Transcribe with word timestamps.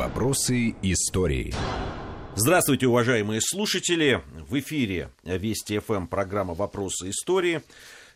Вопросы 0.00 0.76
истории. 0.80 1.52
Здравствуйте, 2.34 2.86
уважаемые 2.86 3.42
слушатели. 3.42 4.22
В 4.48 4.58
эфире 4.58 5.10
Вести 5.24 5.78
ФМ 5.78 6.06
программа 6.06 6.54
«Вопросы 6.54 7.10
истории». 7.10 7.60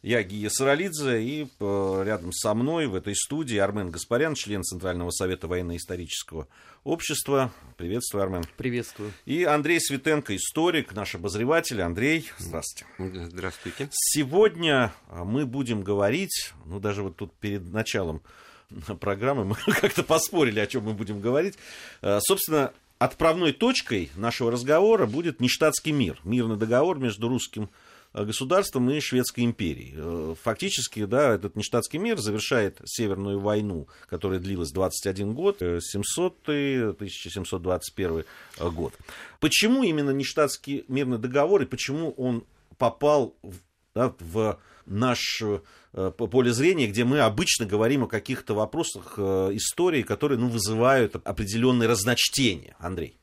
Я 0.01 0.23
Гия 0.23 0.49
Саралидзе, 0.49 1.23
и 1.23 1.47
э, 1.61 2.03
рядом 2.07 2.33
со 2.33 2.55
мной 2.55 2.87
в 2.87 2.95
этой 2.95 3.15
студии 3.15 3.59
Армен 3.59 3.91
Гаспарян, 3.91 4.35
член 4.35 4.63
Центрального 4.63 5.11
совета 5.11 5.47
военно-исторического 5.47 6.49
общества. 6.85 7.53
Приветствую, 7.77 8.23
Армен. 8.23 8.45
Приветствую. 8.57 9.13
И 9.27 9.45
Андрей 9.45 9.79
Светенко, 9.79 10.35
историк, 10.35 10.95
наш 10.95 11.15
обозреватель. 11.15 11.83
Андрей, 11.83 12.31
здравствуйте. 12.39 12.87
Здравствуйте. 12.99 13.91
Сегодня 13.93 14.95
мы 15.11 15.45
будем 15.45 15.83
говорить, 15.83 16.55
ну 16.65 16.81
даже 16.81 17.03
вот 17.03 17.17
тут 17.17 17.35
перед 17.35 17.71
началом 17.71 18.23
программы 19.01 19.45
мы 19.45 19.55
как-то 19.81 20.03
поспорили, 20.03 20.61
о 20.61 20.67
чем 20.67 20.85
мы 20.85 20.95
будем 20.95 21.21
говорить. 21.21 21.57
Э, 22.03 22.19
собственно, 22.21 22.73
отправной 22.99 23.53
точкой 23.53 24.11
нашего 24.17 24.51
разговора 24.51 25.07
будет 25.07 25.41
нештатский 25.41 25.93
мир, 25.93 26.21
мирный 26.25 26.57
договор 26.57 26.99
между 26.99 27.29
русским 27.29 27.71
государством 28.15 28.89
и 28.91 29.01
Шведской 29.01 29.45
империей. 29.45 29.95
Э, 29.97 30.35
фактически, 30.41 31.05
да, 31.05 31.35
этот 31.35 31.57
нештатский 31.57 31.99
мир 31.99 32.19
завершает 32.19 32.81
Северную 32.85 33.41
войну, 33.41 33.89
которая 34.09 34.39
длилась 34.39 34.71
21 34.71 35.35
год, 35.35 35.61
700-1721 35.61 38.25
э, 38.59 38.71
год. 38.71 38.95
Почему 39.41 39.83
именно 39.83 40.11
нештатский 40.11 40.85
мирный 40.87 41.19
договор 41.19 41.63
и 41.63 41.67
почему 41.67 42.13
он 42.13 42.45
попал 42.79 43.35
в, 43.43 43.57
да, 43.95 44.15
в 44.21 44.61
наш 44.87 45.43
э, 45.43 46.11
поле 46.11 46.53
зрения, 46.53 46.87
где 46.87 47.05
мы 47.05 47.21
обычно 47.21 47.67
говорим 47.67 48.05
о 48.05 48.09
каких-то 48.09 48.55
вопросах 48.55 49.19
истории, 49.19 50.03
которые 50.03 50.39
ну, 50.39 50.49
вызывают 50.49 51.17
определенные 51.17 51.89
разночтения. 51.89 52.77
Андрей. 52.79 53.19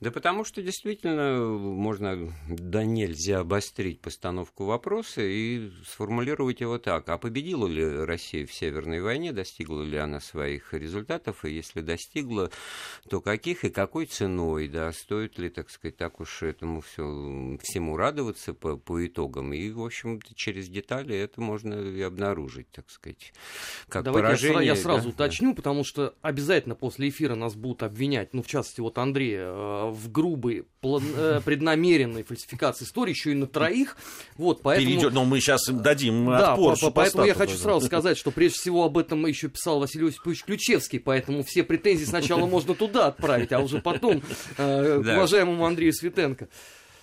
Да 0.00 0.10
потому 0.10 0.44
что 0.44 0.60
действительно 0.60 1.38
можно 1.40 2.32
да 2.48 2.84
нельзя 2.84 3.40
обострить 3.40 4.00
постановку 4.00 4.64
вопроса 4.64 5.22
и 5.22 5.70
сформулировать 5.86 6.60
его 6.60 6.78
так. 6.78 7.08
А 7.08 7.16
победила 7.16 7.68
ли 7.68 8.04
Россия 8.04 8.44
в 8.44 8.52
Северной 8.52 9.00
войне, 9.00 9.32
достигла 9.32 9.82
ли 9.82 9.96
она 9.96 10.18
своих 10.18 10.74
результатов, 10.74 11.44
и 11.44 11.52
если 11.52 11.80
достигла, 11.80 12.50
то 13.08 13.20
каких 13.20 13.64
и 13.64 13.70
какой 13.70 14.06
ценой, 14.06 14.66
да, 14.66 14.92
стоит 14.92 15.38
ли, 15.38 15.48
так 15.48 15.70
сказать, 15.70 15.96
так 15.96 16.20
уж 16.20 16.42
этому 16.42 16.80
все, 16.80 17.58
всему 17.62 17.96
радоваться 17.96 18.52
по, 18.52 18.76
по 18.76 19.06
итогам. 19.06 19.52
И, 19.52 19.70
в 19.70 19.82
общем-то, 19.84 20.34
через 20.34 20.68
детали 20.68 21.16
это 21.16 21.40
можно 21.40 21.74
и 21.74 22.00
обнаружить, 22.02 22.68
так 22.72 22.90
сказать, 22.90 23.32
как 23.88 24.04
Давайте 24.04 24.26
поражение. 24.26 24.66
Я, 24.66 24.74
я 24.74 24.76
сразу 24.76 25.04
да? 25.04 25.14
уточню, 25.14 25.54
потому 25.54 25.84
что 25.84 26.14
обязательно 26.20 26.74
после 26.74 27.10
эфира 27.10 27.36
нас 27.36 27.54
будут 27.54 27.84
обвинять, 27.84 28.34
ну, 28.34 28.42
в 28.42 28.48
частности, 28.48 28.80
вот 28.80 28.98
Андрея 28.98 29.46
э, 29.46 29.83
в 29.86 30.10
грубой, 30.10 30.64
план, 30.80 31.02
э, 31.16 31.40
преднамеренной 31.44 32.22
фальсификации 32.22 32.84
истории, 32.84 33.10
еще 33.10 33.32
и 33.32 33.34
на 33.34 33.46
троих. 33.46 33.96
Вот, 34.36 34.62
поэтому... 34.62 34.88
Перейдет, 34.88 35.12
но 35.12 35.24
мы 35.24 35.40
сейчас 35.40 35.68
им 35.68 35.82
дадим 35.82 36.26
да, 36.26 36.52
отпор. 36.52 36.78
по, 36.78 36.90
поэтому 36.90 37.24
я 37.24 37.34
хочу 37.34 37.56
сразу 37.56 37.86
сказать, 37.86 38.18
что 38.18 38.30
прежде 38.30 38.58
всего 38.58 38.84
об 38.84 38.98
этом 38.98 39.24
еще 39.26 39.48
писал 39.48 39.80
Василий 39.80 40.08
Осипович 40.08 40.44
Ключевский, 40.44 41.00
поэтому 41.00 41.42
все 41.42 41.62
претензии 41.62 42.04
сначала 42.04 42.46
можно 42.46 42.74
туда 42.74 43.06
отправить, 43.06 43.52
а 43.52 43.60
уже 43.60 43.80
потом 43.80 44.22
э, 44.58 45.02
к 45.02 45.16
уважаемому 45.16 45.64
Андрею 45.66 45.92
Светенко. 45.92 46.48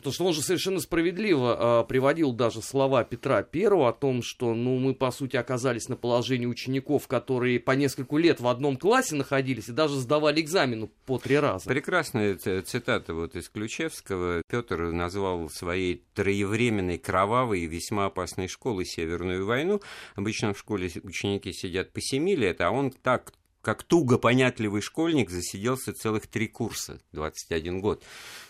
Потому 0.02 0.14
что 0.14 0.26
он 0.26 0.34
же 0.34 0.42
совершенно 0.42 0.80
справедливо 0.80 1.84
э, 1.84 1.88
приводил 1.88 2.34
даже 2.34 2.64
слова 2.64 3.04
Петра 3.04 3.44
Первого 3.44 3.90
о 3.90 3.94
том, 3.94 4.24
что 4.24 4.56
ну, 4.56 4.80
мы, 4.80 4.96
по 4.96 5.12
сути, 5.12 5.38
оказались 5.38 5.90
на 5.90 5.96
положении 5.96 6.48
учеников, 6.48 7.08
которые 7.08 7.60
по 7.60 7.72
нескольку 7.72 8.18
лет 8.18 8.40
в 8.40 8.48
одном 8.48 8.78
классе 8.78 9.16
находились 9.16 9.70
и 9.70 9.72
даже 9.72 9.96
сдавали 10.00 10.42
экзамену 10.42 10.90
по 11.06 11.20
три 11.20 11.38
раза. 11.38 11.70
Прекрасная 11.70 12.36
цитата 12.36 13.14
вот 13.14 13.36
из 13.36 13.48
Ключевского. 13.50 14.42
Петр 14.50 14.92
назвал 14.92 15.48
своей 15.50 16.04
троевременной, 16.16 16.98
кровавой 16.98 17.61
и 17.61 17.67
весьма 17.67 18.08
опасной 18.08 18.48
школой 18.48 18.86
Северную 18.86 19.45
войну. 19.45 19.82
Обычно 20.16 20.56
в 20.56 20.60
школе 20.60 20.90
ученики 21.04 21.54
сидят 21.54 21.94
по 21.94 22.02
семи 22.02 22.36
лет, 22.36 22.60
а 22.61 22.72
он 22.72 22.90
так 22.90 23.34
как 23.61 23.83
туго 23.83 24.17
понятливый 24.17 24.82
школьник 24.82 25.30
засиделся 25.30 25.94
целых 25.94 26.27
три 26.27 26.48
курса, 26.48 26.99
21 27.11 27.80
год. 27.80 28.04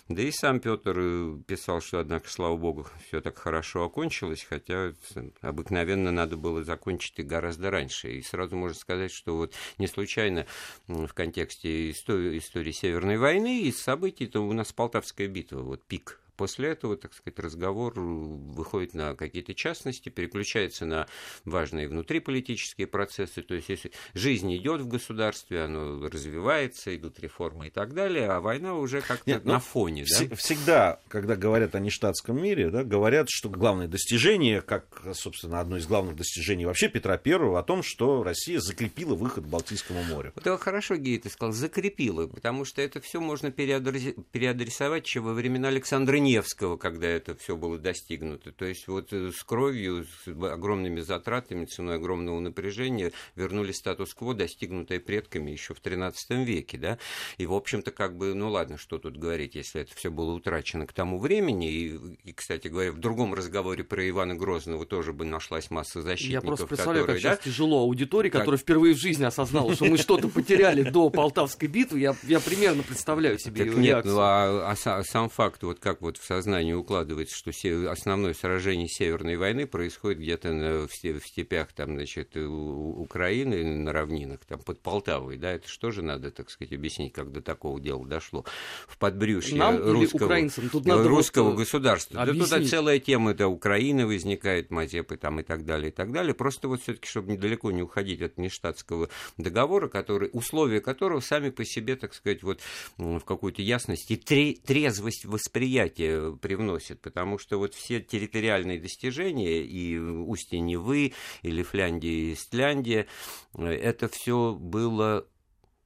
Да 0.07 0.21
и 0.21 0.31
сам 0.31 0.59
Петр 0.59 0.95
э, 0.97 1.37
писал, 1.47 1.81
что, 1.81 1.99
однако, 1.99 2.29
слава 2.29 2.57
богу, 2.57 2.87
все 3.07 3.21
так 3.21 3.37
хорошо 3.37 3.83
окончилось, 3.83 4.45
хотя 4.47 4.93
обыкновенно 5.41 6.11
надо 6.11 6.37
было 6.37 6.63
закончить 6.63 7.19
и 7.19 7.23
гораздо 7.23 7.71
раньше. 7.71 8.11
И 8.11 8.21
сразу 8.21 8.55
можно 8.55 8.77
сказать, 8.77 9.11
что 9.11 9.35
вот 9.37 9.53
не 9.77 9.87
случайно 9.87 10.45
в 10.87 11.13
контексте 11.13 11.91
истории, 11.91 12.71
Северной 12.71 13.17
войны 13.17 13.61
и 13.61 13.71
событий, 13.71 14.27
то 14.27 14.41
у 14.41 14.53
нас 14.53 14.71
Полтавская 14.71 15.27
битва, 15.27 15.61
вот 15.61 15.83
пик 15.83 16.20
После 16.37 16.69
этого, 16.69 16.97
так 16.97 17.13
сказать, 17.13 17.39
разговор 17.39 17.93
выходит 17.99 18.93
на 18.93 19.15
какие-то 19.15 19.53
частности, 19.53 20.09
переключается 20.09 20.85
на 20.85 21.07
важные 21.45 21.87
внутриполитические 21.87 22.87
процессы. 22.87 23.41
То 23.41 23.53
есть, 23.53 23.69
если 23.69 23.91
жизнь 24.13 24.55
идет 24.55 24.81
в 24.81 24.87
государстве, 24.87 25.63
оно 25.63 26.07
развивается, 26.07 26.95
идут 26.95 27.19
реформы 27.19 27.67
и 27.67 27.69
так 27.69 27.93
далее, 27.93 28.27
а 28.27 28.39
война 28.39 28.75
уже 28.75 29.01
как-то 29.01 29.29
Нет, 29.29 29.45
на 29.45 29.59
фоне. 29.59 30.03
Вс- 30.03 30.27
да? 30.27 30.35
Всегда, 30.35 30.99
когда 31.07 31.35
говорят 31.35 31.75
о 31.75 31.79
нештатском 31.79 32.41
мире, 32.41 32.69
да, 32.69 32.83
говорят, 32.83 33.27
что 33.29 33.49
главное 33.49 33.87
достижение, 33.87 34.61
как, 34.61 35.03
собственно, 35.13 35.59
одно 35.59 35.77
из 35.77 35.87
главных 35.87 36.15
достижений 36.15 36.65
вообще 36.65 36.89
Петра 36.89 37.17
Первого, 37.17 37.59
о 37.59 37.63
том, 37.63 37.83
что 37.83 38.23
Россия 38.23 38.59
закрепила 38.59 39.15
выход 39.15 39.45
к 39.45 39.47
Балтийскому 39.47 40.03
морю. 40.03 40.31
Вот 40.35 40.47
это 40.47 40.57
хорошо, 40.57 40.95
Гей, 40.95 41.19
ты 41.19 41.29
сказал, 41.29 41.53
закрепила, 41.53 42.27
потому 42.27 42.65
что 42.65 42.81
это 42.81 43.01
все 43.01 43.19
можно 43.19 43.51
переадресовать 43.51 45.05
еще 45.05 45.19
во 45.19 45.33
времена 45.33 45.67
Александра 45.67 46.17
Невского, 46.21 46.77
когда 46.77 47.07
это 47.07 47.35
все 47.35 47.55
было 47.55 47.77
достигнуто. 47.77 48.51
То 48.51 48.65
есть 48.65 48.87
вот 48.87 49.11
э, 49.11 49.31
с 49.31 49.43
кровью, 49.43 50.05
с 50.05 50.27
огромными 50.27 51.01
затратами, 51.01 51.65
ценой 51.65 51.95
огромного 51.95 52.39
напряжения 52.39 53.11
вернули 53.35 53.71
статус-кво, 53.71 54.33
достигнутое 54.33 54.99
предками 54.99 55.51
еще 55.51 55.73
в 55.73 55.81
XIII 55.81 56.43
веке. 56.43 56.77
Да? 56.77 56.97
И, 57.37 57.45
в 57.45 57.53
общем-то, 57.53 57.91
как 57.91 58.17
бы, 58.17 58.33
ну 58.33 58.49
ладно, 58.49 58.77
что 58.77 58.97
тут 58.97 59.17
говорить, 59.17 59.55
если 59.55 59.81
это 59.81 59.93
все 59.95 60.11
было 60.11 60.31
утрачено 60.31 60.87
к 60.87 60.93
тому 60.93 61.19
времени. 61.19 61.71
И, 61.71 61.99
и 62.23 62.33
кстати 62.33 62.67
говоря, 62.67 62.91
в 62.91 62.99
другом 62.99 63.33
разговоре 63.33 63.83
про 63.83 64.07
Ивана 64.07 64.35
Грозного 64.35 64.85
тоже 64.85 65.13
бы 65.13 65.25
нашлась 65.25 65.69
масса 65.71 66.01
защитников. 66.01 66.43
Я 66.43 66.47
просто 66.47 66.67
представляю, 66.67 67.05
которые, 67.05 67.21
как 67.21 67.31
да? 67.31 67.35
сейчас 67.35 67.45
тяжело 67.45 67.81
аудитории, 67.81 68.29
как... 68.29 68.41
которая 68.41 68.59
впервые 68.59 68.95
в 68.95 68.99
жизни 68.99 69.23
осознала, 69.23 69.73
что 69.73 69.85
мы 69.85 69.97
что-то 69.97 70.27
потеряли 70.27 70.83
до 70.83 71.09
Полтавской 71.09 71.67
битвы. 71.67 71.99
Я, 71.99 72.15
я 72.23 72.39
примерно 72.39 72.83
представляю 72.83 73.39
себе 73.39 73.65
так 73.65 73.75
нет, 73.77 74.05
ну 74.05 74.17
а, 74.19 74.71
а 74.71 75.03
сам 75.03 75.29
факт, 75.29 75.63
вот 75.63 75.79
как 75.79 76.01
вот 76.01 76.10
в 76.17 76.23
сознании 76.23 76.73
укладывается, 76.73 77.35
что 77.35 77.51
основное 77.91 78.33
сражение 78.33 78.87
Северной 78.87 79.37
войны 79.37 79.67
происходит 79.67 80.19
где-то 80.19 80.87
в 80.87 81.25
степях 81.25 81.73
там, 81.73 81.95
значит, 81.95 82.35
Украины, 82.35 83.63
на 83.63 83.91
равнинах, 83.91 84.39
там, 84.45 84.59
под 84.59 84.81
Полтавой, 84.81 85.37
да, 85.37 85.51
это 85.51 85.67
что 85.67 85.91
же 85.91 86.01
надо, 86.01 86.31
так 86.31 86.49
сказать, 86.49 86.73
объяснить, 86.73 87.13
как 87.13 87.31
до 87.31 87.41
такого 87.41 87.79
дела 87.79 88.05
дошло? 88.05 88.45
В 88.87 88.97
подбрюшье 88.97 89.57
Нам 89.57 89.77
русского, 89.77 90.25
украинцам? 90.25 90.69
Тут 90.69 90.85
надо 90.85 91.07
русского 91.07 91.51
вот 91.51 91.57
государства. 91.57 92.25
Да 92.25 92.33
туда 92.33 92.63
целая 92.63 92.99
тема, 92.99 93.31
это 93.31 93.47
Украина 93.47 94.07
возникает, 94.07 94.71
Мазепы 94.71 95.17
там 95.17 95.39
и 95.39 95.43
так 95.43 95.65
далее, 95.65 95.89
и 95.89 95.93
так 95.93 96.11
далее. 96.11 96.33
Просто 96.33 96.67
вот 96.67 96.81
все 96.81 96.93
таки 96.93 97.07
чтобы 97.07 97.33
недалеко 97.33 97.71
не 97.71 97.81
уходить 97.81 98.21
от 98.21 98.37
нештатского 98.37 99.09
договора, 99.37 99.87
который, 99.87 100.29
условия 100.33 100.81
которого 100.81 101.19
сами 101.19 101.49
по 101.49 101.65
себе, 101.65 101.95
так 101.95 102.13
сказать, 102.13 102.41
вот 102.43 102.61
в 102.97 103.21
какую-то 103.21 103.61
ясность 103.61 104.09
и 104.09 104.17
трезвость 104.17 105.25
восприятия 105.25 106.00
привносят, 106.41 107.01
потому 107.01 107.37
что 107.37 107.57
вот 107.57 107.73
все 107.73 107.99
территориальные 108.01 108.79
достижения 108.79 109.61
и 109.61 109.97
устье 109.97 110.59
Невы, 110.59 111.13
или 111.41 111.63
Фляндия 111.63 112.09
и 112.09 112.33
Истляндия, 112.33 113.07
это 113.55 114.09
все 114.09 114.53
было 114.53 115.27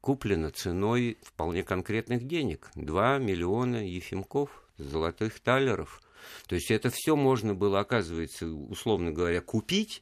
куплено 0.02 0.52
ценой 0.52 1.18
вполне 1.24 1.63
конкретных 1.63 2.28
денег. 2.28 2.69
2 2.75 3.18
миллиона 3.18 3.88
ефимков, 3.88 4.50
золотых 4.78 5.39
талеров. 5.39 6.01
То 6.48 6.56
есть 6.56 6.72
это 6.72 6.89
все 6.92 7.16
можно 7.16 7.56
было, 7.56 7.80
оказывается, 7.80 8.48
условно 8.48 9.12
говоря, 9.12 9.42
купить 9.42 10.01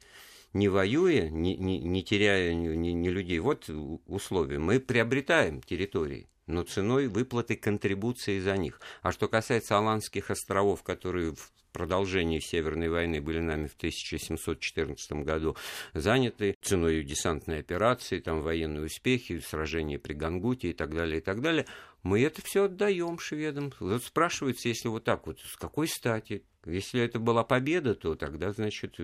не 0.53 0.67
воюя, 0.67 1.29
не, 1.29 1.55
не, 1.57 1.79
не 1.79 2.03
теряя 2.03 2.53
ни, 2.53 2.89
ни 2.89 3.09
людей. 3.09 3.39
Вот 3.39 3.69
условия. 4.07 4.59
Мы 4.59 4.79
приобретаем 4.79 5.61
территории 5.61 6.27
но 6.47 6.63
ценой 6.63 7.07
выплаты 7.07 7.55
контрибуции 7.55 8.39
за 8.39 8.57
них. 8.57 8.79
А 9.01 9.11
что 9.11 9.27
касается 9.27 9.77
Аландских 9.77 10.29
островов, 10.31 10.83
которые 10.83 11.33
в 11.35 11.51
продолжении 11.73 12.39
Северной 12.39 12.87
войны 12.87 13.19
были 13.19 13.39
нами 13.39 13.67
в 13.67 13.75
1714 13.75 15.11
году 15.23 15.57
заняты 15.93 16.55
ценой 16.61 17.03
десантной 17.03 17.59
операции, 17.59 18.19
там 18.19 18.41
военные 18.41 18.85
успехи, 18.85 19.39
сражения 19.39 19.99
при 19.99 20.13
Гангуте 20.13 20.69
и 20.69 20.73
так 20.73 20.93
далее, 20.93 21.17
и 21.17 21.21
так 21.21 21.41
далее, 21.41 21.65
мы 22.03 22.21
это 22.21 22.41
все 22.43 22.65
отдаем 22.65 23.17
шведам. 23.19 23.73
Вот 23.79 24.03
спрашивается, 24.03 24.69
если 24.69 24.87
вот 24.87 25.03
так 25.03 25.25
вот, 25.25 25.39
с 25.39 25.57
какой 25.57 25.87
стати? 25.87 26.43
Если 26.65 27.01
это 27.01 27.19
была 27.19 27.43
победа, 27.43 27.93
то 27.95 28.15
тогда, 28.15 28.51
значит, 28.51 28.97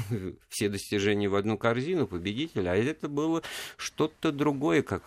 все 0.48 0.68
достижения 0.68 1.28
в 1.28 1.34
одну 1.34 1.56
корзину 1.56 2.06
победителя, 2.06 2.70
а 2.70 2.76
это 2.76 3.08
было 3.08 3.42
что-то 3.76 4.32
другое, 4.32 4.82
как 4.82 5.02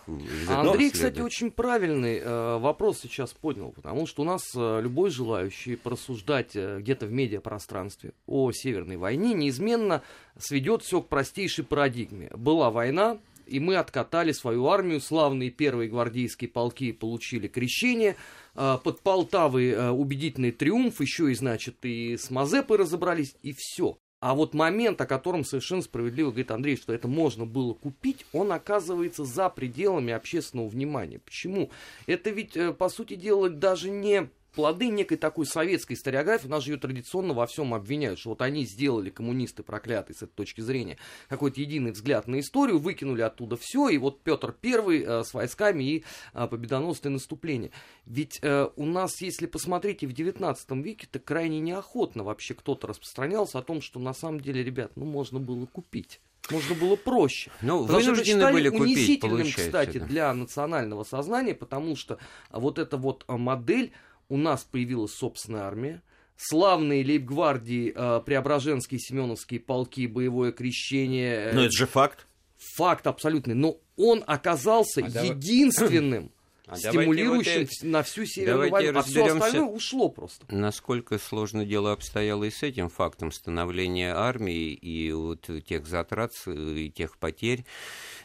Андрей, 0.47 0.91
кстати, 0.91 1.19
очень 1.19 1.51
правильный 1.51 2.19
э, 2.19 2.57
вопрос 2.57 2.99
сейчас 2.99 3.33
поднял, 3.33 3.71
потому 3.71 4.07
что 4.07 4.23
у 4.23 4.25
нас 4.25 4.41
э, 4.55 4.81
любой 4.81 5.09
желающий 5.09 5.75
порассуждать 5.75 6.55
э, 6.55 6.79
где-то 6.79 7.05
в 7.05 7.11
медиапространстве 7.11 8.13
о 8.25 8.51
Северной 8.51 8.97
войне 8.97 9.33
неизменно 9.33 10.01
сведет 10.37 10.83
все 10.83 11.01
к 11.01 11.07
простейшей 11.07 11.63
парадигме. 11.63 12.29
Была 12.35 12.71
война, 12.71 13.19
и 13.49 13.59
мы 13.59 13.75
откатали 13.75 14.31
свою 14.31 14.67
армию, 14.67 15.01
славные 15.01 15.49
первые 15.49 15.89
гвардейские 15.89 16.49
полки 16.49 16.91
получили 16.91 17.47
крещение, 17.47 18.15
а, 18.55 18.77
под 18.77 19.01
Полтавой 19.01 19.73
а, 19.73 19.91
убедительный 19.91 20.51
триумф, 20.51 21.01
еще 21.01 21.31
и, 21.31 21.35
значит, 21.35 21.77
и 21.83 22.17
с 22.17 22.29
Мазепой 22.29 22.77
разобрались, 22.77 23.35
и 23.41 23.53
все. 23.53 23.97
А 24.21 24.35
вот 24.35 24.53
момент, 24.53 24.99
о 24.99 25.05
котором 25.05 25.45
совершенно 25.45 25.81
справедливо 25.81 26.31
говорит 26.31 26.51
Андрей, 26.51 26.75
что 26.75 26.93
это 26.93 27.07
можно 27.07 27.45
было 27.45 27.73
купить, 27.73 28.25
он 28.33 28.51
оказывается 28.51 29.23
за 29.23 29.49
пределами 29.49 30.11
общественного 30.11 30.67
внимания. 30.67 31.19
Почему? 31.19 31.71
Это 32.05 32.29
ведь, 32.29 32.57
э, 32.57 32.73
по 32.73 32.89
сути 32.89 33.15
дела, 33.15 33.49
даже 33.49 33.89
не 33.89 34.29
плоды 34.53 34.87
некой 34.87 35.17
такой 35.17 35.45
советской 35.45 35.93
историографии, 35.93 36.47
у 36.47 36.51
нас 36.51 36.63
же 36.63 36.71
ее 36.71 36.77
традиционно 36.77 37.33
во 37.33 37.45
всем 37.47 37.73
обвиняют, 37.73 38.19
что 38.19 38.29
вот 38.29 38.41
они 38.41 38.65
сделали, 38.65 39.09
коммунисты 39.09 39.63
проклятые 39.63 40.15
с 40.15 40.23
этой 40.23 40.33
точки 40.33 40.61
зрения, 40.61 40.97
какой-то 41.27 41.61
единый 41.61 41.91
взгляд 41.91 42.27
на 42.27 42.39
историю, 42.39 42.79
выкинули 42.79 43.21
оттуда 43.21 43.57
все, 43.57 43.89
и 43.89 43.97
вот 43.97 44.21
Петр 44.21 44.51
Первый 44.51 45.03
э, 45.03 45.23
с 45.23 45.33
войсками 45.33 45.83
и 45.83 46.03
э, 46.33 46.47
победоносное 46.47 47.11
наступление. 47.11 47.71
Ведь 48.05 48.39
э, 48.41 48.69
у 48.75 48.85
нас, 48.85 49.21
если 49.21 49.45
посмотреть, 49.45 50.03
и 50.03 50.07
в 50.07 50.13
19 50.13 50.71
веке, 50.83 51.07
то 51.11 51.19
крайне 51.19 51.59
неохотно 51.59 52.23
вообще 52.23 52.53
кто-то 52.53 52.87
распространялся 52.87 53.59
о 53.59 53.61
том, 53.61 53.81
что 53.81 53.99
на 53.99 54.13
самом 54.13 54.39
деле, 54.39 54.63
ребят, 54.63 54.91
ну 54.95 55.05
можно 55.05 55.39
было 55.39 55.65
купить. 55.65 56.19
Можно 56.49 56.75
было 56.75 56.95
проще. 56.95 57.51
Ну, 57.61 57.85
потому 57.85 58.03
вынуждены 58.03 58.51
были 58.51 58.69
купить, 58.69 58.81
унизительным, 58.81 59.47
кстати, 59.51 59.99
да. 59.99 60.05
для 60.05 60.33
национального 60.33 61.03
сознания, 61.03 61.53
потому 61.53 61.95
что 61.95 62.17
вот 62.49 62.79
эта 62.79 62.97
вот 62.97 63.23
модель 63.27 63.93
у 64.29 64.37
нас 64.37 64.63
появилась 64.63 65.13
собственная 65.13 65.63
армия, 65.63 66.01
славные 66.37 67.03
лейб-гвардии, 67.03 67.91
э, 67.93 68.21
Преображенские, 68.25 68.99
Семеновские 68.99 69.59
полки, 69.59 70.07
боевое 70.07 70.51
крещение. 70.51 71.49
Э, 71.49 71.53
Но 71.53 71.61
это 71.63 71.71
же 71.71 71.85
факт. 71.85 72.27
Факт 72.75 73.07
абсолютный. 73.07 73.55
Но 73.55 73.77
он 73.97 74.23
оказался 74.25 75.01
а 75.03 75.25
единственным 75.25 76.31
а 76.69 76.77
стимулирующим 76.77 77.61
вот 77.61 77.89
на 77.89 78.03
всю 78.03 78.25
Северную 78.25 78.69
войну, 78.69 78.99
а 78.99 79.01
все 79.01 79.25
остальное 79.25 79.67
ушло 79.67 80.09
просто. 80.09 80.45
Насколько 80.49 81.17
сложно 81.17 81.65
дело 81.65 81.91
обстояло 81.91 82.43
и 82.43 82.51
с 82.51 82.61
этим 82.61 82.89
фактом 82.89 83.31
становления 83.31 84.13
армии 84.13 84.73
и 84.73 85.11
вот 85.11 85.49
тех 85.67 85.87
затрат 85.87 86.31
и 86.47 86.91
тех 86.95 87.17
потерь 87.17 87.65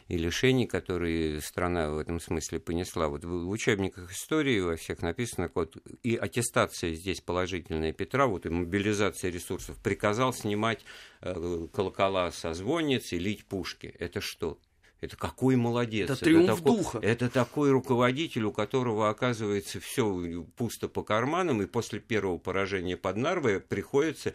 и 0.09 0.19
лишений, 0.19 0.67
которые 0.67 1.41
страна 1.41 1.91
в 1.91 1.99
этом 1.99 2.21
смысле 2.21 2.61
понесла. 2.61 3.09
Вот 3.09 3.25
в 3.25 3.49
учебниках 3.49 4.13
истории 4.13 4.61
во 4.61 4.77
всех 4.77 5.03
написано, 5.03 5.51
вот, 5.55 5.77
и 6.03 6.17
аттестация 6.17 6.93
здесь 6.95 7.21
положительная 7.21 7.93
Петра, 7.93 8.27
вот 8.27 8.47
и 8.47 8.51
мобилизация 8.51 9.31
ресурсов, 9.31 9.79
приказал 9.83 10.33
снимать 10.33 10.85
э, 11.23 11.67
колокола 11.73 12.33
со 12.33 12.53
звонниц 12.53 13.13
и 13.13 13.19
лить 13.19 13.47
пушки. 13.47 13.95
Это 13.99 14.21
что? 14.21 14.59
Это 15.01 15.17
какой 15.17 15.57
молодец. 15.57 16.09
Это 16.09 16.25
триумф 16.25 16.45
это 16.45 16.57
такой, 16.57 16.77
духа. 16.77 16.99
Это 17.03 17.29
такой 17.29 17.71
руководитель, 17.71 18.45
у 18.45 18.53
которого, 18.53 19.11
оказывается, 19.11 19.79
все 19.79 20.47
пусто 20.57 20.89
по 20.89 21.03
карманам, 21.03 21.61
и 21.63 21.67
после 21.67 22.01
первого 22.01 22.39
поражения 22.39 22.97
под 22.97 23.17
Нарвой 23.17 23.61
приходится 23.61 24.33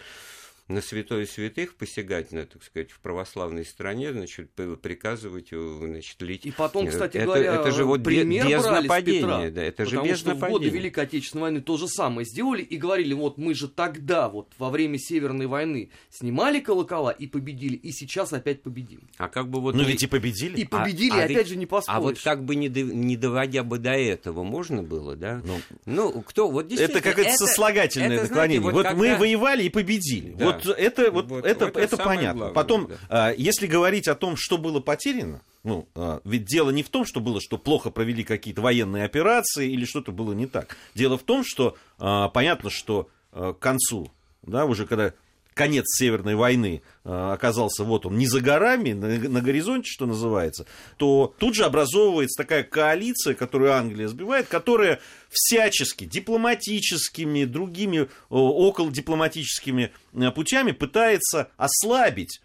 на 0.70 0.82
святое 0.82 1.26
святых 1.26 1.76
посягать, 1.76 2.32
на, 2.32 2.46
так 2.46 2.64
сказать, 2.64 2.92
в 2.92 3.00
православной 3.00 3.66
стране, 3.66 4.14
значит, 4.14 4.52
приказывать, 4.82 5.50
значит, 5.50 6.22
лить. 6.22 6.46
И 6.46 6.52
потом, 6.52 6.88
кстати 6.88 7.18
это, 7.18 7.26
говоря, 7.26 7.56
это 7.56 7.72
же 7.72 7.86
вот 7.86 8.04
пример 8.04 8.48
без 8.48 8.64
нападения, 8.64 9.50
да, 9.50 9.64
это 9.64 9.86
же 9.86 10.02
без 10.04 10.20
что 10.20 10.30
нападения. 10.30 10.48
в 10.48 10.52
годы 10.52 10.70
Великой 10.70 11.04
Отечественной 11.06 11.42
войны 11.42 11.62
то 11.62 11.76
же 11.78 11.88
самое 11.88 12.24
сделали 12.26 12.62
и 12.62 12.78
говорили, 12.78 13.16
вот 13.16 13.40
мы 13.40 13.56
же 13.56 13.68
тогда, 13.68 14.30
вот 14.30 14.54
во 14.60 14.70
время 14.70 15.00
Северной 15.00 15.48
войны 15.48 15.90
снимали 16.12 16.60
колокола 16.60 17.12
и 17.12 17.26
победили, 17.26 17.76
и 17.76 17.92
сейчас 17.92 18.32
опять 18.32 18.62
победим. 18.62 19.10
А 19.18 19.28
как 19.28 19.50
бы 19.50 19.62
вот... 19.62 19.74
Ну 19.74 19.82
мы... 19.82 19.90
ведь 19.90 20.04
и 20.04 20.08
победили. 20.08 20.56
И 20.62 20.66
победили, 20.66 21.18
а, 21.18 21.24
а 21.24 21.26
опять 21.26 21.38
ведь... 21.38 21.48
же 21.48 21.56
не 21.56 21.66
поспоришь. 21.66 21.98
А 21.98 22.00
вот 22.00 22.20
как 22.20 22.46
бы 22.46 22.56
не, 22.56 22.70
до... 22.70 22.82
не 22.84 23.18
доводя 23.18 23.64
бы 23.64 23.80
до 23.80 23.94
этого, 23.94 24.44
можно 24.44 24.84
было, 24.84 25.16
да? 25.16 25.42
Ну, 25.44 25.60
ну 25.88 26.22
кто, 26.22 26.52
вот 26.52 26.72
Это 26.72 27.02
какое-то 27.02 27.32
это, 27.32 27.38
сослагательное 27.38 28.18
это, 28.18 28.24
наклонение. 28.24 28.60
Знаете, 28.60 28.60
вот, 28.60 28.74
вот 28.74 28.84
когда... 28.84 29.00
мы 29.00 29.16
воевали 29.18 29.64
и 29.64 29.70
победили. 29.70 30.34
Да. 30.34 30.46
Вот 30.46 30.59
вот 30.66 30.78
это, 30.78 31.12
вот, 31.12 31.26
вот 31.28 31.46
это, 31.46 31.66
это, 31.66 31.80
это 31.80 31.98
понятно. 31.98 32.40
Главное, 32.40 32.54
Потом, 32.54 32.88
да. 32.88 32.96
а, 33.10 33.34
если 33.38 33.68
говорить 33.68 34.08
о 34.08 34.16
том, 34.16 34.36
что 34.38 34.58
было 34.58 34.80
потеряно, 34.80 35.42
ну, 35.64 35.88
а, 35.96 36.22
ведь 36.24 36.46
дело 36.46 36.70
не 36.70 36.84
в 36.84 36.90
том, 36.90 37.06
что 37.06 37.20
было, 37.20 37.42
что 37.42 37.58
плохо 37.58 37.90
провели 37.90 38.24
какие-то 38.24 38.62
военные 38.62 39.06
операции 39.06 39.70
или 39.70 39.86
что-то 39.86 40.12
было 40.12 40.34
не 40.34 40.48
так. 40.48 40.78
Дело 40.96 41.18
в 41.18 41.24
том, 41.24 41.44
что 41.46 41.78
а, 41.98 42.30
понятно, 42.30 42.70
что 42.70 43.10
к 43.32 43.54
концу, 43.60 44.12
да, 44.42 44.66
уже 44.66 44.88
когда 44.88 45.14
конец 45.60 45.88
Северной 45.90 46.36
войны 46.36 46.82
э, 47.04 47.32
оказался 47.34 47.84
вот 47.84 48.06
он 48.06 48.18
не 48.18 48.28
за 48.28 48.40
горами, 48.40 48.94
на, 48.94 49.42
горизонте, 49.42 49.92
что 49.92 50.06
называется, 50.06 50.66
то 50.96 51.36
тут 51.38 51.54
же 51.54 51.66
образовывается 51.66 52.42
такая 52.42 52.64
коалиция, 52.64 53.34
которую 53.34 53.74
Англия 53.74 54.08
сбивает, 54.08 54.48
которая 54.48 55.02
всячески 55.30 56.06
дипломатическими, 56.06 57.44
другими 57.44 58.08
около 58.30 58.90
дипломатическими 58.90 59.92
э, 60.14 60.32
путями 60.32 60.72
пытается 60.72 61.50
ослабить 61.58 62.40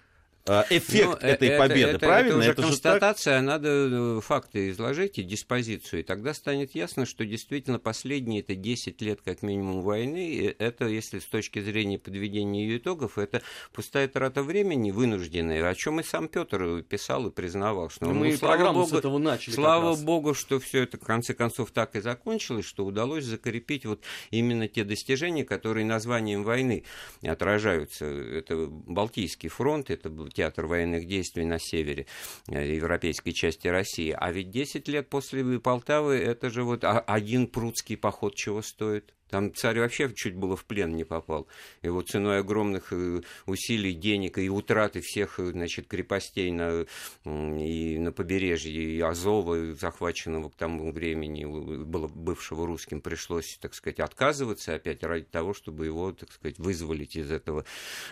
эффект 0.46 1.22
ну, 1.22 1.28
этой 1.28 1.48
это, 1.48 1.58
победы, 1.58 1.90
это, 1.90 1.98
правильно? 1.98 2.28
Это 2.28 2.38
уже 2.38 2.50
это 2.50 2.62
констатация, 2.62 3.36
так? 3.36 3.44
надо 3.44 3.68
э, 3.68 4.20
факты 4.20 4.70
изложить 4.70 5.18
и 5.18 5.22
диспозицию, 5.22 6.00
и 6.00 6.02
тогда 6.02 6.34
станет 6.34 6.74
ясно, 6.74 7.06
что 7.06 7.24
действительно 7.24 7.78
последние 7.78 8.40
это 8.42 8.54
10 8.54 9.00
лет 9.00 9.20
как 9.24 9.42
минимум 9.42 9.80
войны, 9.80 10.54
это, 10.58 10.86
если 10.86 11.18
с 11.18 11.24
точки 11.24 11.60
зрения 11.60 11.98
подведения 11.98 12.66
ее 12.66 12.76
итогов, 12.76 13.16
это 13.16 13.40
пустая 13.72 14.06
трата 14.06 14.42
времени 14.42 14.90
вынужденная, 14.90 15.66
о 15.66 15.74
чем 15.74 16.00
и 16.00 16.02
сам 16.02 16.28
Петр 16.28 16.82
писал 16.82 17.28
и 17.28 17.30
признавал, 17.30 17.88
что 17.88 18.04
ну, 18.04 18.12
мы 18.12 18.32
ну, 18.32 18.38
программу 18.38 18.80
Богу, 18.80 18.90
с 18.90 18.92
этого 18.92 19.18
начали. 19.18 19.54
Слава 19.54 19.96
Богу, 19.96 20.34
что 20.34 20.60
все 20.60 20.82
это 20.82 20.98
в 20.98 21.04
конце 21.04 21.32
концов 21.32 21.70
так 21.70 21.96
и 21.96 22.00
закончилось, 22.00 22.66
что 22.66 22.84
удалось 22.84 23.24
закрепить 23.24 23.86
вот 23.86 24.02
именно 24.30 24.68
те 24.68 24.84
достижения, 24.84 25.44
которые 25.44 25.86
названием 25.86 26.44
войны 26.44 26.84
отражаются. 27.22 28.04
Это 28.04 28.66
Балтийский 28.66 29.48
фронт, 29.48 29.88
это 29.88 30.10
театр 30.34 30.66
военных 30.66 31.06
действий 31.06 31.44
на 31.44 31.58
севере 31.58 32.06
э, 32.48 32.74
европейской 32.74 33.32
части 33.32 33.68
России. 33.68 34.14
А 34.16 34.30
ведь 34.30 34.50
10 34.50 34.88
лет 34.88 35.08
после 35.08 35.44
Полтавы 35.60 36.16
это 36.16 36.50
же 36.50 36.64
вот 36.64 36.84
один 36.84 37.46
прудский 37.46 37.96
поход 37.96 38.34
чего 38.34 38.60
стоит? 38.60 39.14
Там 39.30 39.54
царь 39.54 39.80
вообще 39.80 40.12
чуть 40.14 40.34
было 40.34 40.56
в 40.56 40.64
плен 40.64 40.94
не 40.94 41.04
попал. 41.04 41.46
И 41.82 41.88
вот 41.88 42.08
ценой 42.08 42.40
огромных 42.40 42.92
э, 42.92 43.20
усилий, 43.46 43.92
денег 43.92 44.38
и 44.38 44.48
утраты 44.48 45.00
всех 45.00 45.40
э, 45.40 45.46
значит, 45.46 45.88
крепостей 45.88 46.50
на, 46.50 46.86
и 47.24 47.98
на 47.98 48.12
побережье, 48.12 48.72
и 48.72 49.00
Азова, 49.00 49.74
захваченного 49.74 50.50
к 50.50 50.54
тому 50.54 50.92
времени, 50.92 51.44
было 51.44 52.06
бывшего 52.08 52.66
русским, 52.66 53.00
пришлось, 53.00 53.58
так 53.60 53.74
сказать, 53.74 54.00
отказываться 54.00 54.74
опять 54.74 55.02
ради 55.02 55.24
того, 55.24 55.54
чтобы 55.54 55.86
его, 55.86 56.12
так 56.12 56.30
сказать, 56.30 56.58
вызволить 56.58 57.16
из 57.16 57.30
этого 57.30 57.64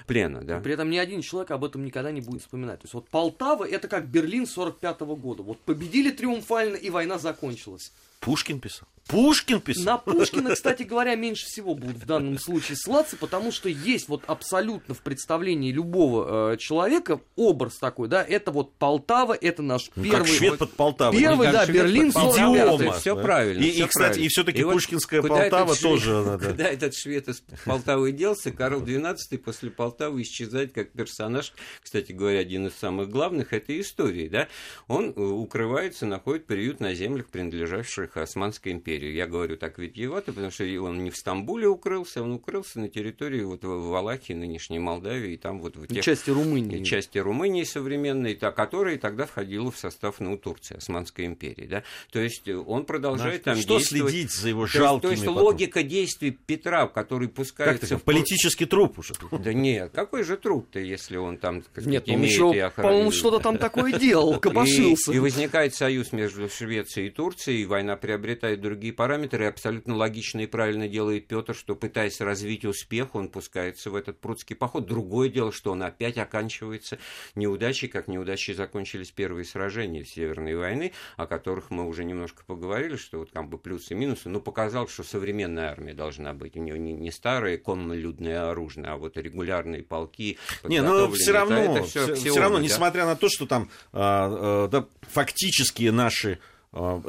плена. 0.07 0.43
Да? 0.43 0.61
При 0.61 0.73
этом 0.73 0.91
ни 0.91 0.99
один 0.99 1.23
человек 1.23 1.51
об 1.51 1.65
этом 1.65 1.85
никогда 1.85 2.11
не 2.11 2.21
будет 2.21 2.43
вспоминать. 2.43 2.81
То 2.81 2.85
есть 2.87 2.95
вот 2.95 3.09
Полтава 3.09 3.69
это 3.69 3.89
как 3.89 4.09
Берлин 4.09 4.47
45 4.47 5.03
-го 5.03 5.17
года. 5.17 5.43
Вот 5.43 5.61
победили 5.61 6.11
триумфально, 6.11 6.77
и 6.77 6.91
война 6.91 7.19
закончилась. 7.19 7.93
Пушкин 8.23 8.61
писал. 8.61 8.87
Пушкин 9.09 9.61
писал. 9.61 9.85
На 9.85 9.99
Пушкина, 9.99 10.55
кстати 10.55 10.85
говоря, 10.85 11.17
меньше 11.17 11.45
всего 11.47 11.75
будут 11.75 11.97
в 11.97 12.07
данном 12.07 12.39
случае 12.39 12.77
ссылаться, 12.77 13.17
потому 13.17 13.51
что 13.51 13.69
есть 13.69 14.09
вот 14.09 14.23
абсолютно 14.27 14.95
в 14.95 15.01
представлении 15.01 15.73
любого 15.73 16.53
э, 16.53 16.57
человека 16.57 17.21
образ 17.37 17.79
такой, 17.79 18.09
да, 18.09 18.23
это 18.23 18.53
вот 18.53 18.73
Полтава, 18.75 19.35
это 19.35 19.63
наш 19.63 19.91
ну, 19.97 20.05
первый... 20.05 20.19
Как 20.19 20.27
швед 20.29 20.59
под 20.59 20.73
Полтавой. 20.73 21.19
Первый, 21.19 21.51
да, 21.51 21.67
Берлин, 21.67 22.13
под 22.13 22.37
Идиома. 22.37 22.93
Все 22.93 23.21
правильно. 23.21 23.63
И, 23.63 23.71
все 23.73 23.85
и 23.85 23.87
кстати, 23.89 24.07
правильно. 24.07 24.25
и 24.25 24.29
все-таки 24.29 24.63
пушкинская 24.63 25.21
вот 25.21 25.29
Полтава 25.29 25.75
тоже... 25.75 26.05
Швед, 26.05 26.27
надо. 26.27 26.51
Куда 26.51 26.65
этот 26.69 26.95
швед 26.95 27.29
из 27.29 27.43
Полтавы 27.65 28.13
делся, 28.13 28.53
Карл 28.53 28.83
XII 28.83 29.39
после 29.39 29.71
Полтавы 29.71 30.23
исчезает 30.23 30.73
как 30.73 30.93
персонаж, 30.93 31.53
кстати 31.83 32.13
говоря, 32.13 32.39
один 32.39 32.69
из 32.69 32.75
самых 32.75 33.11
главных 33.11 33.53
этой 33.53 33.81
истории, 33.81 34.29
да, 34.29 34.49
он 34.87 35.13
э, 35.15 35.21
укрывается, 35.21 36.07
находит 36.07 36.47
приют 36.47 36.81
на 36.81 36.95
землях, 36.95 37.27
принадлежавших 37.27 38.12
Османской 38.21 38.73
империи. 38.73 39.13
Я 39.13 39.27
говорю 39.27 39.57
так 39.57 39.79
витиевато, 39.79 40.33
потому 40.33 40.51
что 40.51 40.65
он 40.83 41.03
не 41.03 41.11
в 41.11 41.17
Стамбуле 41.17 41.67
укрылся, 41.67 42.23
он 42.23 42.33
укрылся 42.33 42.81
на 42.81 42.89
территории 42.89 43.43
вот 43.43 43.65
Валахии, 43.65 44.33
нынешней 44.33 44.79
Молдавии, 44.79 45.35
и 45.35 45.37
там 45.37 45.61
вот 45.61 45.77
в 45.77 45.87
тех... 45.87 46.05
Части 46.05 46.31
Румынии. 46.31 46.83
Части 46.85 47.19
Румынии 47.19 47.65
современной, 47.65 48.35
та, 48.35 48.53
которая 48.53 48.99
тогда 48.99 49.27
входила 49.27 49.71
в 49.71 49.79
состав, 49.79 50.21
ну, 50.21 50.37
Турции, 50.37 50.77
Османской 50.77 51.27
империи, 51.27 51.67
да. 51.67 51.83
То 52.11 52.21
есть 52.21 52.49
он 52.49 52.85
продолжает 52.85 53.45
да, 53.45 53.53
там 53.53 53.63
что 53.63 53.79
действовать. 53.79 54.11
следить 54.11 54.33
за 54.33 54.49
его 54.49 54.67
жалкими 54.67 55.01
То 55.01 55.11
есть, 55.11 55.25
то 55.25 55.31
есть 55.31 55.41
логика 55.41 55.83
действий 55.83 56.31
Петра, 56.31 56.87
который 56.89 57.29
пускается... 57.29 57.89
Как 57.89 58.01
в... 58.01 58.03
Политический 58.03 58.67
труп 58.67 58.99
уже. 58.99 59.15
Да 59.31 59.53
нет, 59.53 59.93
какой 59.95 60.23
же 60.25 60.37
труп-то, 60.37 60.79
если 60.81 61.17
он 61.17 61.39
там, 61.39 61.63
так 61.63 61.87
Нет, 61.87 62.09
он 62.09 62.23
еще, 62.23 62.71
по-моему, 62.77 63.11
что-то 63.11 63.39
там 63.41 63.59
такое 63.59 63.93
делал, 63.93 64.39
копошился. 64.41 65.13
И, 65.13 65.17
и 65.17 65.19
возникает 65.19 65.75
союз 65.75 66.13
между 66.13 66.49
Швецией 66.49 67.09
и 67.09 67.11
Турцией, 67.11 67.63
и 67.63 67.67
война 67.67 67.97
приобретает 68.03 68.61
другие 68.61 68.93
параметры, 68.93 69.45
и 69.45 69.47
абсолютно 69.47 69.97
логично 69.97 70.41
и 70.41 70.47
правильно 70.47 70.89
делает 70.89 71.29
Петр, 71.29 71.55
что, 71.55 71.77
пытаясь 71.77 72.21
развить 72.21 72.65
успех, 72.65 73.15
он 73.15 73.29
пускается 73.29 73.91
в 73.91 73.95
этот 73.95 74.19
прудский 74.21 74.57
поход. 74.57 74.87
Другое 74.87 75.29
дело, 75.29 75.53
что 75.53 75.71
он 75.71 75.85
опять 75.85 76.19
оканчивается 76.19 76.99
неудачей, 77.37 77.87
как 77.87 78.09
неудачей 78.09 78.55
закончились 78.55 79.13
первые 79.13 79.45
сражения 79.45 80.05
Северной 80.05 80.57
войны, 80.57 80.93
о 81.17 81.27
которых 81.27 81.71
мы 81.71 81.87
уже 81.87 82.05
немножко 82.05 82.43
поговорили, 82.45 82.97
что 82.97 83.21
вот 83.21 83.31
как 83.31 83.49
бы 83.49 83.57
плюсы 83.57 83.95
и 83.95 83.97
минусы, 83.97 84.29
но 84.29 84.41
показал, 84.41 84.89
что 84.89 85.05
современная 85.05 85.71
армия 85.71 85.95
должна 85.95 86.35
быть, 86.35 86.57
у 86.57 86.61
нее 86.61 86.79
не, 86.79 86.93
не 86.95 87.13
старые 87.13 87.57
конно-людные 87.57 88.41
оружие, 88.41 88.87
а 88.87 88.97
вот 88.97 89.17
регулярные 89.17 89.85
полки. 89.85 90.39
Не, 90.65 90.83
но 90.83 91.07
ну, 91.07 91.13
все 91.13 91.31
равно, 91.31 91.57
это 91.57 91.85
все, 91.85 92.15
все, 92.17 92.31
все 92.33 92.41
равно, 92.41 92.59
да? 92.59 92.65
несмотря 92.65 93.07
на 93.07 93.15
то, 93.15 93.29
что 93.29 93.47
там 93.47 93.71
а, 93.93 94.65
а, 94.65 94.69
да, 94.69 94.87
фактически 95.03 95.85
наши 95.85 96.41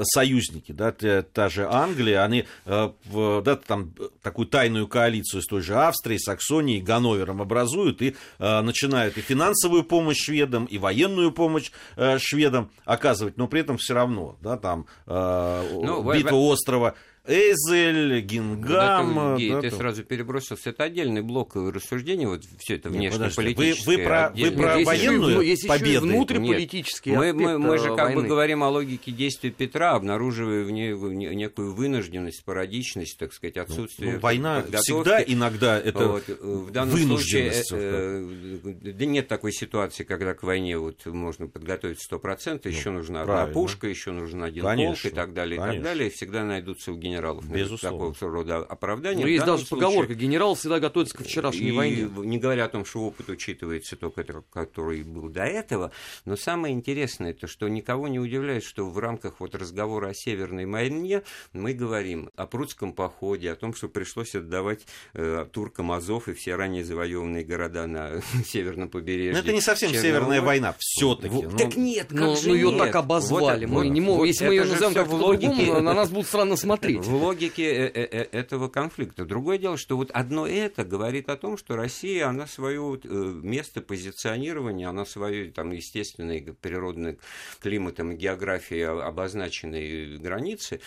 союзники, 0.04 0.72
да, 0.72 0.92
та, 0.92 1.50
же 1.50 1.68
Англия, 1.70 2.24
они 2.24 2.46
да, 2.66 3.56
там 3.56 3.94
такую 4.22 4.48
тайную 4.48 4.88
коалицию 4.88 5.42
с 5.42 5.46
той 5.46 5.62
же 5.62 5.76
Австрией, 5.76 6.20
Саксонией, 6.20 6.82
Ганновером 6.82 7.42
образуют 7.42 8.02
и 8.02 8.16
начинают 8.40 9.18
и 9.18 9.22
финансовую 9.22 9.84
помощь 9.84 10.24
шведам, 10.24 10.66
и 10.66 10.78
военную 10.78 11.32
помощь 11.32 11.72
шведам 12.18 12.72
оказывать, 12.84 13.38
но 13.38 13.48
при 13.48 13.62
этом 13.62 13.78
все 13.78 13.94
равно, 13.94 14.38
да, 14.42 14.58
там 14.58 14.86
ну, 15.08 16.14
битва 16.14 16.36
вы... 16.36 16.50
острова 16.50 16.96
Эзель, 17.26 18.20
Гингам. 18.20 19.14
Вот 19.14 19.42
это, 19.42 19.54
да, 19.54 19.62
ты 19.62 19.70
там. 19.70 19.80
сразу 19.80 20.04
перебросился. 20.04 20.72
Это 20.72 20.84
отдельный 20.84 21.22
блок 21.22 21.56
рассуждений, 21.56 22.26
вот 22.26 22.44
все 22.60 22.76
это 22.76 22.90
внешнеполитическое. 22.90 23.86
Вы, 23.86 23.98
вы 23.98 24.04
про, 24.04 24.34
вы 24.36 24.52
про 24.52 24.76
Нет, 24.76 24.86
военную 24.86 25.42
есть 25.42 25.66
победу? 25.66 25.90
Есть 25.90 26.02
внутриполитический 26.02 27.16
мы, 27.16 27.32
мы, 27.32 27.58
мы 27.58 27.78
же 27.78 27.96
как 27.96 28.08
войны. 28.08 28.22
бы 28.22 28.28
говорим 28.28 28.62
о 28.62 28.70
логике 28.70 29.12
действий 29.12 29.52
Петра, 29.52 29.96
обнаруживая 29.96 30.66
в 30.66 30.72
ней 30.72 30.92
некую 30.92 31.74
вынужденность, 31.74 32.40
спорадичность, 32.40 33.18
так 33.18 33.32
сказать, 33.32 33.56
отсутствие 33.56 34.14
ну, 34.16 34.20
Война 34.20 34.62
всегда 34.62 35.24
иногда 35.24 35.80
это 35.80 36.08
вот, 36.08 36.28
В 36.28 36.72
данном 36.72 36.98
случае 36.98 37.54
э, 37.72 38.60
да 38.82 39.06
нет 39.06 39.30
такой 39.30 39.54
ситуации, 39.54 40.04
когда 40.04 40.34
к 40.34 40.44
войне 40.44 40.78
вот 40.78 41.06
можно 41.06 41.48
подготовить 41.48 42.00
100%, 42.06 42.62
ну, 42.66 42.70
еще 42.70 42.90
нужна 42.90 43.22
одна 43.22 43.46
пушка, 43.46 43.88
еще 43.88 44.12
нужен 44.12 44.44
один 44.44 44.66
полк 44.66 45.06
и 45.06 45.10
так 45.10 45.34
далее, 45.34 45.56
и 45.56 45.60
так 45.60 45.82
далее. 45.82 46.10
Всегда 46.10 46.44
найдутся 46.44 46.92
у 46.92 46.98
генералов 46.98 47.13
генералов 47.14 47.50
Безусловно. 47.50 48.14
такого 48.14 48.32
рода 48.34 48.58
оправдания. 48.58 49.22
Но 49.22 49.28
есть 49.28 49.46
даже 49.46 49.66
случае... 49.66 49.88
поговорка, 49.88 50.14
генерал 50.16 50.56
всегда 50.56 50.80
готовится 50.80 51.18
к 51.18 51.24
вчерашней 51.24 51.70
и 51.70 51.72
войне. 51.72 52.10
Не 52.18 52.40
говоря 52.40 52.66
о 52.66 52.70
том, 52.70 52.86
что 52.86 53.02
опыт 53.02 53.30
учитывается 53.30 53.96
только 53.96 54.24
который 54.52 55.04
был 55.04 55.30
до 55.30 55.44
этого, 55.44 55.92
но 56.26 56.36
самое 56.36 56.74
интересное, 56.74 57.32
это 57.32 57.48
что 57.48 57.68
никого 57.68 58.08
не 58.08 58.20
удивляет, 58.20 58.64
что 58.64 58.86
в 58.90 58.98
рамках 58.98 59.40
вот 59.40 59.56
разговора 59.56 60.10
о 60.10 60.14
Северной 60.14 60.66
войне 60.66 61.24
мы 61.52 61.74
говорим 61.74 62.30
о 62.36 62.48
прудском 62.48 62.94
походе, 62.94 63.52
о 63.52 63.56
том, 63.56 63.74
что 63.74 63.88
пришлось 63.90 64.36
отдавать 64.36 64.82
э, 65.14 65.46
туркам 65.52 65.92
Азов 65.92 66.28
и 66.28 66.34
все 66.34 66.56
ранее 66.56 66.84
завоеванные 66.84 67.44
города 67.44 67.86
на 67.88 68.22
северном 68.46 68.90
побережье. 68.90 69.34
Но 69.34 69.40
это 69.40 69.52
не 69.52 69.62
совсем 69.62 69.90
Черного... 69.90 70.08
Северная 70.08 70.42
война, 70.42 70.76
все-таки. 70.80 71.34
Ну... 71.34 71.58
Так 71.58 71.76
нет, 71.76 72.08
как 72.08 72.20
ну, 72.20 72.36
же 72.36 72.50
ну, 72.50 72.56
ее 72.56 72.78
так 72.78 72.96
обозвали. 72.96 73.66
Вот, 73.66 73.74
мы 73.74 73.84
вот, 73.84 73.92
не 73.92 74.02
можем, 74.02 74.20
вот, 74.20 74.26
если 74.26 74.48
мы 74.48 74.54
ее 74.54 74.66
назовем 74.66 74.94
как-то 74.94 75.12
по-другому, 75.12 75.82
на 75.82 75.94
нас 75.94 76.10
будут 76.10 76.28
странно 76.28 76.56
смотреть 76.56 77.03
в 77.04 77.16
логике 77.16 77.64
э, 77.64 77.92
э, 77.94 78.08
э, 78.12 78.28
этого 78.32 78.68
конфликта. 78.70 79.26
Другое 79.26 79.58
дело, 79.58 79.78
что 79.78 79.98
вот 79.98 80.12
одно 80.12 80.48
это 80.48 80.84
говорит 80.84 81.30
о 81.30 81.38
том, 81.38 81.58
что 81.58 81.76
Россия, 81.76 82.28
она 82.28 82.48
свое 82.48 83.00
место 83.04 83.82
позиционирования, 83.82 84.90
она 84.90 85.06
свое 85.06 85.52
там, 85.52 85.72
естественное 85.72 86.42
природное 86.62 87.18
климатом 87.60 88.12
и 88.12 88.16
географией 88.16 88.84
обозначенные 88.84 90.18
границы, 90.18 90.80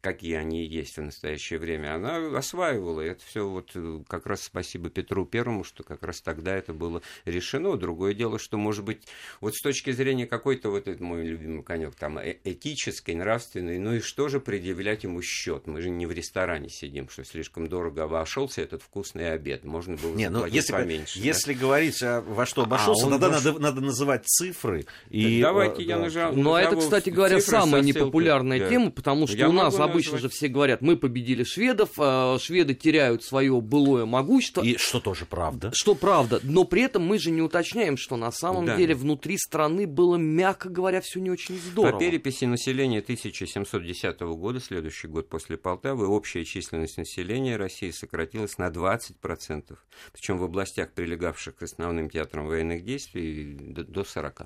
какие 0.00 0.34
они 0.34 0.64
есть 0.64 0.96
в 0.96 1.02
настоящее 1.02 1.58
время, 1.58 1.94
она 1.94 2.36
осваивала. 2.36 3.00
Это 3.00 3.24
все 3.24 3.48
вот 3.48 3.70
э, 3.74 4.00
как 4.08 4.26
раз 4.26 4.42
спасибо 4.42 4.90
Петру 4.90 5.26
Первому, 5.26 5.64
что 5.64 5.82
как 5.82 6.02
раз 6.02 6.20
тогда 6.20 6.56
это 6.56 6.72
было 6.72 7.02
решено. 7.24 7.76
Другое 7.76 8.14
дело, 8.14 8.38
что, 8.38 8.56
может 8.56 8.84
быть, 8.84 9.02
вот 9.40 9.54
с 9.54 9.62
точки 9.62 9.90
зрения 9.90 10.26
какой-то, 10.26 10.70
вот 10.70 10.88
это 10.88 11.02
мой 11.02 11.24
любимый 11.24 11.62
конек, 11.62 11.94
там, 11.94 12.18
э, 12.18 12.36
этической, 12.44 13.14
нравственной, 13.14 13.78
ну 13.78 13.94
и 13.94 14.00
что 14.00 14.28
же 14.28 14.40
предъявлять 14.40 15.04
ему 15.04 15.22
счет? 15.22 15.66
Мы 15.66 15.82
же 15.82 15.90
не 15.90 16.06
в 16.06 16.12
ресторане 16.12 16.68
сидим, 16.68 17.08
что 17.08 17.24
слишком 17.24 17.68
дорого 17.68 18.04
обошелся 18.04 18.62
этот 18.62 18.82
вкусный 18.82 19.32
обед. 19.32 19.64
Можно 19.64 19.96
было 19.96 20.14
не, 20.14 20.30
ну, 20.30 20.46
если, 20.46 20.72
поменьше. 20.72 21.18
Если 21.18 21.54
да? 21.54 21.60
говорить, 21.60 22.02
а, 22.02 22.22
во 22.22 22.46
что 22.46 22.62
обошелся, 22.62 23.06
а, 23.06 23.10
тогда 23.10 23.28
ваш... 23.28 23.44
надо, 23.44 23.58
надо 23.58 23.80
называть 23.80 24.26
цифры. 24.26 24.86
И, 25.10 25.40
давайте 25.40 25.82
я 25.82 25.98
нажал. 25.98 26.32
Но 26.32 26.58
это, 26.58 26.76
кстати 26.76 27.10
говоря, 27.10 27.40
самая 27.40 27.82
непопулярная 27.82 28.60
да. 28.60 28.68
тема, 28.68 28.90
потому 28.90 29.26
что 29.26 29.36
я 29.36 29.48
у 29.48 29.52
нас 29.52 29.74
обычно 29.90 30.18
же 30.18 30.28
все 30.28 30.48
говорят, 30.48 30.80
мы 30.80 30.96
победили 30.96 31.44
шведов, 31.44 31.90
а 31.98 32.38
шведы 32.38 32.74
теряют 32.74 33.22
свое 33.24 33.60
былое 33.60 34.04
могущество. 34.06 34.62
И 34.62 34.76
что 34.76 35.00
тоже 35.00 35.26
правда. 35.26 35.70
Что 35.74 35.94
правда, 35.94 36.40
но 36.42 36.64
при 36.64 36.82
этом 36.82 37.06
мы 37.06 37.18
же 37.18 37.30
не 37.30 37.42
уточняем, 37.42 37.96
что 37.96 38.16
на 38.16 38.32
самом 38.32 38.66
да. 38.66 38.76
деле 38.76 38.94
внутри 38.94 39.36
страны 39.38 39.86
было, 39.86 40.16
мягко 40.16 40.68
говоря, 40.68 41.00
все 41.00 41.20
не 41.20 41.30
очень 41.30 41.58
здорово. 41.58 41.92
По 41.92 41.98
переписи 41.98 42.44
населения 42.44 43.00
1710 43.00 44.20
года, 44.20 44.60
следующий 44.60 45.08
год 45.08 45.28
после 45.28 45.56
Полтавы, 45.56 46.06
общая 46.06 46.44
численность 46.44 46.98
населения 46.98 47.56
России 47.56 47.90
сократилась 47.90 48.58
на 48.58 48.68
20%, 48.68 49.76
причем 50.12 50.38
в 50.38 50.44
областях, 50.44 50.92
прилегавших 50.92 51.56
к 51.56 51.62
основным 51.62 52.10
театрам 52.10 52.46
военных 52.46 52.84
действий, 52.84 53.56
до 53.60 54.04
40. 54.04 54.42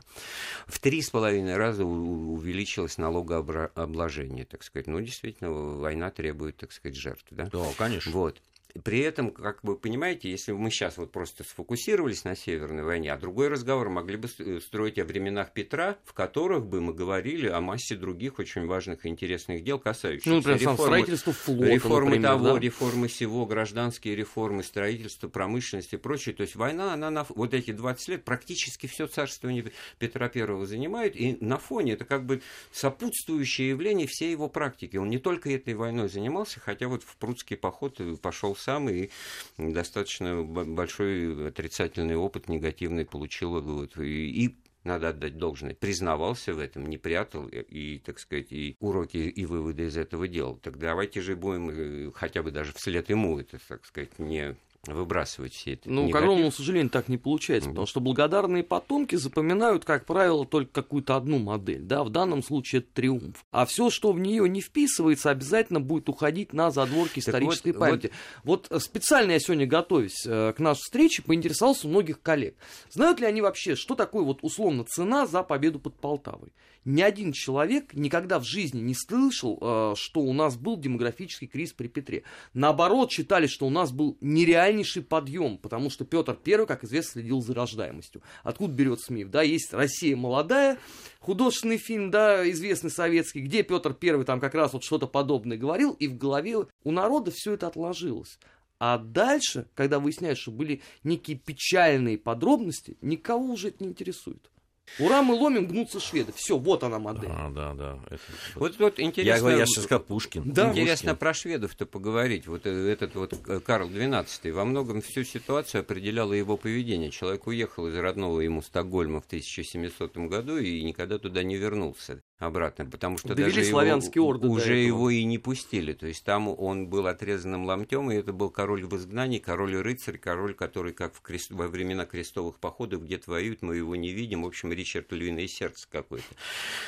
В 0.67 0.79
три 0.79 1.03
с 1.03 1.11
половиной 1.11 1.57
раза 1.57 1.85
увеличилось 1.85 2.99
налогообложение, 2.99 4.45
так 4.45 4.63
сказать. 4.63 4.87
Ну, 4.87 5.01
действительно, 5.01 5.34
война 5.41 6.11
требует, 6.11 6.57
так 6.57 6.73
сказать, 6.73 6.97
жертв. 6.97 7.27
Да, 7.31 7.47
да 7.47 7.65
конечно. 7.77 8.13
Вот. 8.13 8.43
При 8.83 9.01
этом, 9.01 9.31
как 9.31 9.63
вы 9.63 9.77
понимаете, 9.77 10.29
если 10.29 10.51
мы 10.51 10.69
сейчас 10.71 10.99
вот 10.99 11.13
просто 11.13 11.45
сфокусировались 11.45 12.25
на 12.25 12.35
Северной 12.35 12.83
войне, 12.83 13.13
а 13.13 13.17
другой 13.17 13.47
разговор 13.47 13.89
могли 13.89 14.17
бы 14.17 14.29
э, 14.39 14.59
строить 14.61 14.99
о 14.99 15.05
временах 15.05 15.53
Петра, 15.53 15.97
в 16.05 16.13
которых 16.13 16.67
бы 16.67 16.81
мы 16.81 16.93
говорили 16.93 17.47
о 17.47 17.61
массе 17.61 17.95
других 17.95 18.41
очень 18.41 18.67
важных 18.67 19.07
и 19.07 19.09
интересных 19.09 19.63
дел, 19.63 19.79
касающихся 19.79 20.29
ну, 20.29 20.37
например, 20.37 20.59
реформы, 20.59 20.83
строительства 20.83 21.33
флота, 21.33 21.67
реформы 21.67 22.05
например, 22.07 22.31
того, 22.31 22.53
да? 22.55 22.59
реформы 22.59 23.07
всего, 23.07 23.47
гражданские 23.47 24.17
реформы, 24.17 24.65
строительство, 24.65 25.29
промышленности 25.29 25.95
и 25.95 25.99
прочее. 25.99 26.35
То 26.35 26.41
есть 26.41 26.57
война, 26.57 26.95
она 26.95 27.11
на 27.11 27.25
вот 27.29 27.55
эти 27.55 27.71
20 27.71 28.09
лет 28.09 28.25
практически 28.25 28.89
все 28.89 29.07
царствование 29.07 29.71
Петра 30.01 30.29
Первого 30.29 30.67
занимает, 30.67 31.15
и 31.15 31.37
на 31.41 31.59
фоне 31.59 31.93
это 31.93 32.05
как 32.05 32.27
бы 32.27 32.43
сопутствующее 32.73 33.69
явление 33.69 34.09
всей 34.09 34.33
его 34.33 34.49
практики. 34.49 34.97
Он 34.97 35.09
не 35.09 35.19
только 35.19 35.49
этой 35.51 35.75
войной 35.75 36.09
занимался, 36.09 36.59
хотя 36.59 36.89
вот 36.89 37.05
в 37.05 37.17
прудский 37.19 37.57
поход 37.57 38.01
пошел 38.21 38.57
сам 38.65 38.89
и 38.89 39.11
достаточно 39.59 40.43
большой 40.43 41.49
отрицательный 41.49 42.17
опыт 42.17 42.49
негативный 42.49 43.05
получил. 43.05 43.61
Вот, 43.61 43.97
и, 43.99 44.45
и 44.45 44.57
надо 44.85 45.09
отдать 45.09 45.39
должное, 45.39 45.75
признавался 45.75 46.55
в 46.55 46.59
этом, 46.59 46.87
не 46.87 46.99
прятал 46.99 47.49
и, 47.49 47.99
так 47.99 48.19
сказать, 48.19 48.53
и 48.53 48.77
уроки 48.81 49.17
и 49.17 49.47
выводы 49.47 49.85
из 49.85 49.97
этого 49.97 50.29
делал. 50.29 50.57
Так 50.57 50.79
давайте 50.79 51.21
же 51.21 51.37
будем 51.37 51.71
э, 51.71 52.11
хотя 52.15 52.43
бы 52.43 52.51
даже 52.51 52.73
вслед 52.75 53.09
ему 53.09 53.39
это, 53.39 53.59
так 53.67 53.85
сказать, 53.87 54.19
не 54.19 54.57
выбрасывать 54.87 55.55
все 55.55 55.75
это. 55.75 55.91
Ну, 55.91 56.11
к 56.11 56.17
огромному 56.17 56.51
сожалению, 56.51 56.91
так 56.91 57.09
не 57.09 57.19
получается, 57.19 57.71
потому 57.71 57.87
что 57.87 58.01
благодарные 58.01 58.63
потомки 58.63 59.17
запоминают, 59.17 59.85
как 59.85 60.07
правило, 60.07 60.47
только 60.47 60.73
какую-то 60.73 61.17
одну 61.17 61.39
модель, 61.39 61.83
да, 61.83 62.05
в 62.05 62.11
данном 62.11 62.43
случае 62.43 62.81
это 62.81 62.89
триумф. 62.95 63.45
А 63.51 63.67
все, 63.67 63.91
что 63.91 64.13
в 64.13 64.21
нее 64.21 64.49
не 64.49 64.61
вписывается, 64.61 65.31
обязательно 65.31 65.81
будет 65.81 66.09
уходить 66.09 66.53
на 66.53 66.71
задворки 66.71 67.21
исторической 67.21 67.73
вот, 67.73 67.79
памяти. 67.79 68.11
Вот... 68.45 68.69
вот 68.71 68.83
специально 68.83 69.33
я 69.33 69.41
сегодня, 69.41 69.67
готовясь 69.67 70.25
э, 70.27 70.53
к 70.57 70.61
нашей 70.61 70.81
встрече, 70.81 71.23
поинтересовался 71.23 71.87
у 71.87 71.91
многих 71.91 72.21
коллег. 72.21 72.57
Знают 72.91 73.21
ли 73.21 73.27
они 73.27 73.41
вообще, 73.41 73.77
что 73.77 73.95
такое 73.95 74.23
вот 74.23 74.39
условно 74.43 74.85
цена 74.85 75.27
за 75.27 75.43
победу 75.43 75.79
под 75.79 75.95
Полтавой? 75.95 76.53
Ни 76.85 77.01
один 77.01 77.33
человек 77.33 77.95
никогда 77.95 78.39
в 78.39 78.45
жизни 78.45 78.81
не 78.81 78.95
слышал, 78.95 79.59
э, 79.61 79.95
что 79.97 80.21
у 80.21 80.33
нас 80.35 80.57
был 80.57 80.77
демографический 80.77 81.47
кризис 81.47 81.73
при 81.73 81.89
Петре. 81.89 82.25
Наоборот, 82.53 83.11
считали, 83.11 83.47
что 83.47 83.67
у 83.67 83.71
нас 83.71 83.91
был 83.91 84.19
нереальный 84.21 84.75
крайнейший 84.75 85.03
подъем, 85.03 85.59
потому 85.59 85.89
что 85.89 86.05
Петр 86.05 86.37
I, 86.45 86.67
как 86.67 86.83
известно, 86.85 87.13
следил 87.13 87.41
за 87.41 87.55
рождаемостью. 87.55 88.23
Откуда 88.43 88.75
берется 88.75 89.13
миф? 89.13 89.31
Да, 89.31 89.43
есть 89.43 89.73
Россия 89.73 90.17
молодая, 90.17 90.79
художественный 91.21 91.79
фильм, 91.79 92.11
да, 92.11 92.49
известный 92.51 92.91
советский, 92.91 93.41
где 93.41 93.63
Петр 93.63 93.97
I 94.01 94.25
там 94.25 94.41
как 94.41 94.55
раз 94.55 94.73
вот 94.73 94.83
что-то 94.83 95.07
подобное 95.07 95.57
говорил, 95.57 95.93
и 95.93 96.09
в 96.09 96.17
голове 96.17 96.67
у 96.83 96.91
народа 96.91 97.31
все 97.31 97.53
это 97.53 97.69
отложилось. 97.69 98.39
А 98.81 98.99
дальше, 98.99 99.69
когда 99.75 100.01
выясняют, 100.01 100.39
что 100.39 100.51
были 100.51 100.83
некие 101.05 101.39
печальные 101.39 102.19
подробности, 102.19 102.97
никого 103.01 103.53
уже 103.53 103.69
это 103.69 103.85
не 103.85 103.91
интересует. 103.91 104.51
Ура, 104.99 105.23
мы 105.23 105.35
ломим, 105.35 105.67
гнутся 105.67 105.99
шведы. 105.99 106.33
Все, 106.37 106.57
вот 106.57 106.85
она 106.85 106.99
модель. 106.99 107.29
Да, 107.29 107.49
да, 107.51 107.75
да. 107.75 107.99
Это... 108.07 108.21
Вот, 108.55 108.79
вот 108.79 109.01
интересно. 109.01 109.35
Я 109.35 109.41
говорю, 109.41 109.59
я 109.59 109.67
сейчас 109.67 109.85
сказал 109.85 110.05
Пушкин. 110.05 110.53
Да, 110.53 110.71
интересно 110.71 111.11
Пушкин. 111.13 111.19
про 111.19 111.35
шведов-то 111.35 111.87
поговорить. 111.87 112.47
Вот 112.47 112.67
э, 112.67 112.93
этот 112.93 113.15
вот 113.15 113.35
э, 113.49 113.61
Карл 113.61 113.89
XII 113.89 114.53
во 114.53 114.65
многом 114.65 115.01
всю 115.01 115.25
ситуацию 115.25 115.81
определяло 115.81 116.33
его 116.33 116.57
поведение. 116.57 117.11
Человек 117.11 117.47
уехал 117.47 117.89
из 117.89 117.97
родного 117.97 118.41
ему 118.41 118.63
Стокгольма 118.63 119.21
в 119.21 119.27
1700 119.27 120.17
году 120.17 120.59
и 120.59 120.83
никогда 120.83 121.19
туда 121.19 121.43
не 121.43 121.57
вернулся 121.57 122.23
обратно, 122.39 122.87
потому 122.87 123.19
что 123.19 123.29
Довели 123.29 123.47
даже 123.47 123.65
славянские 123.65 124.23
его, 124.23 124.29
орды 124.29 124.49
уже 124.49 124.77
его 124.77 125.11
и 125.11 125.23
не 125.25 125.39
пустили. 125.39 125.93
То 125.93 126.07
есть 126.07 126.25
там 126.25 126.49
он 126.49 126.89
был 126.89 127.07
отрезанным 127.07 127.65
ломтем, 127.65 128.11
и 128.11 128.17
это 128.17 128.33
был 128.33 128.51
король 128.51 128.85
в 128.85 128.97
изгнании, 128.97 129.39
король 129.39 129.75
и 129.75 129.79
рыцарь, 129.79 130.19
король, 130.19 130.55
который 130.55 130.93
как 130.93 131.15
в 131.15 131.21
крест... 131.21 131.51
во 131.51 131.69
времена 131.69 132.05
крестовых 132.05 132.59
походов 132.59 133.05
где-то 133.05 133.31
воюет, 133.31 133.63
мы 133.63 133.77
его 133.77 133.97
не 133.97 134.13
видим. 134.13 134.43
В 134.43 134.47
общем, 134.47 134.73
Ричард 134.73 135.13
Львиное 135.13 135.47
сердце 135.47 135.87
какое-то. 135.91 136.35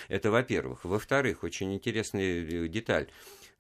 Это 0.09 0.31
во-первых. 0.31 0.85
Во-вторых, 0.85 1.43
очень 1.45 1.75
интересная 1.75 2.45
э, 2.45 2.69
деталь. 2.69 3.09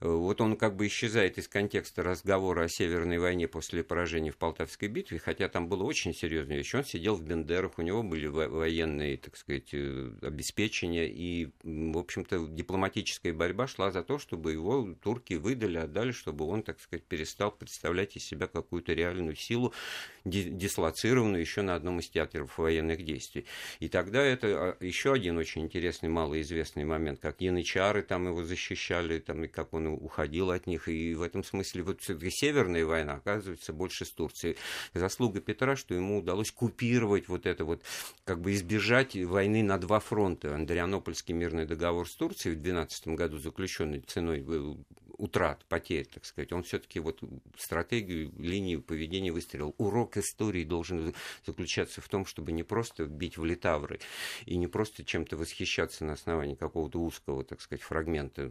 Вот 0.00 0.42
он 0.42 0.56
как 0.56 0.76
бы 0.76 0.86
исчезает 0.88 1.38
из 1.38 1.48
контекста 1.48 2.02
разговора 2.02 2.64
о 2.64 2.68
Северной 2.68 3.18
войне 3.18 3.48
после 3.48 3.82
поражения 3.82 4.30
в 4.30 4.36
Полтавской 4.36 4.88
битве, 4.88 5.18
хотя 5.18 5.48
там 5.48 5.68
было 5.68 5.84
очень 5.84 6.12
серьезное 6.12 6.58
вещь. 6.58 6.74
Он 6.74 6.84
сидел 6.84 7.14
в 7.14 7.22
Бендерах, 7.22 7.78
у 7.78 7.82
него 7.82 8.02
были 8.02 8.26
военные, 8.26 9.16
так 9.16 9.38
сказать, 9.38 9.72
э, 9.72 10.10
обеспечения, 10.20 11.08
и, 11.08 11.48
в 11.62 11.96
общем-то, 11.96 12.46
дипломатическая 12.46 13.32
борьба 13.32 13.66
шла 13.66 13.90
за 13.90 14.02
то, 14.02 14.18
чтобы 14.18 14.52
его 14.52 14.94
турки 15.02 15.32
выдали, 15.32 15.78
отдали, 15.78 16.12
чтобы 16.12 16.44
он, 16.44 16.62
так 16.62 16.78
сказать, 16.78 17.04
перестал 17.04 17.50
представлять 17.50 18.16
из 18.16 18.24
себя 18.24 18.48
какую-то 18.48 18.92
реальную 18.92 19.34
силу, 19.34 19.72
дислоцированную 20.26 21.40
еще 21.40 21.62
на 21.62 21.74
одном 21.74 22.00
из 22.00 22.10
театров 22.10 22.58
военных 22.58 23.02
действий. 23.02 23.46
И 23.80 23.88
тогда 23.88 24.22
это 24.22 24.76
а, 24.78 24.84
еще 24.84 25.14
один 25.14 25.38
очень 25.38 25.62
интересный, 25.62 26.10
малоизвестный 26.10 26.84
момент, 26.84 27.20
как 27.20 27.40
янычары 27.40 28.02
там 28.02 28.26
его 28.26 28.44
защищали, 28.44 29.20
там, 29.20 29.44
и 29.44 29.48
как 29.48 29.72
он 29.72 29.85
уходил 29.88 30.50
от 30.50 30.66
них. 30.66 30.88
И 30.88 31.14
в 31.14 31.22
этом 31.22 31.44
смысле 31.44 31.82
вот 31.82 32.00
все-таки 32.00 32.30
Северная 32.30 32.84
война 32.84 33.14
оказывается 33.14 33.72
больше 33.72 34.04
с 34.04 34.10
Турцией. 34.10 34.56
Заслуга 34.94 35.40
Петра, 35.40 35.76
что 35.76 35.94
ему 35.94 36.18
удалось 36.18 36.50
купировать 36.50 37.28
вот 37.28 37.46
это 37.46 37.64
вот, 37.64 37.82
как 38.24 38.40
бы 38.40 38.52
избежать 38.52 39.16
войны 39.16 39.62
на 39.62 39.78
два 39.78 40.00
фронта. 40.00 40.54
Андрианопольский 40.54 41.34
мирный 41.34 41.66
договор 41.66 42.08
с 42.08 42.14
Турцией 42.14 42.54
в 42.54 42.62
2012 42.62 43.08
году, 43.08 43.38
заключенный 43.38 44.00
ценой 44.00 44.44
э, 44.46 44.74
утрат, 45.18 45.64
потерь, 45.68 46.06
так 46.06 46.24
сказать, 46.24 46.52
он 46.52 46.62
все-таки 46.62 47.00
вот 47.00 47.20
стратегию, 47.56 48.32
линию 48.38 48.82
поведения 48.82 49.32
выстрелил. 49.32 49.74
Урок 49.78 50.16
истории 50.16 50.64
должен 50.64 51.14
заключаться 51.44 52.00
в 52.00 52.08
том, 52.08 52.26
чтобы 52.26 52.52
не 52.52 52.62
просто 52.62 53.06
бить 53.06 53.38
в 53.38 53.44
литавры 53.44 54.00
и 54.44 54.56
не 54.56 54.66
просто 54.66 55.04
чем-то 55.04 55.36
восхищаться 55.36 56.04
на 56.04 56.14
основании 56.14 56.54
какого-то 56.54 57.00
узкого, 57.00 57.44
так 57.44 57.60
сказать, 57.60 57.82
фрагмента 57.82 58.50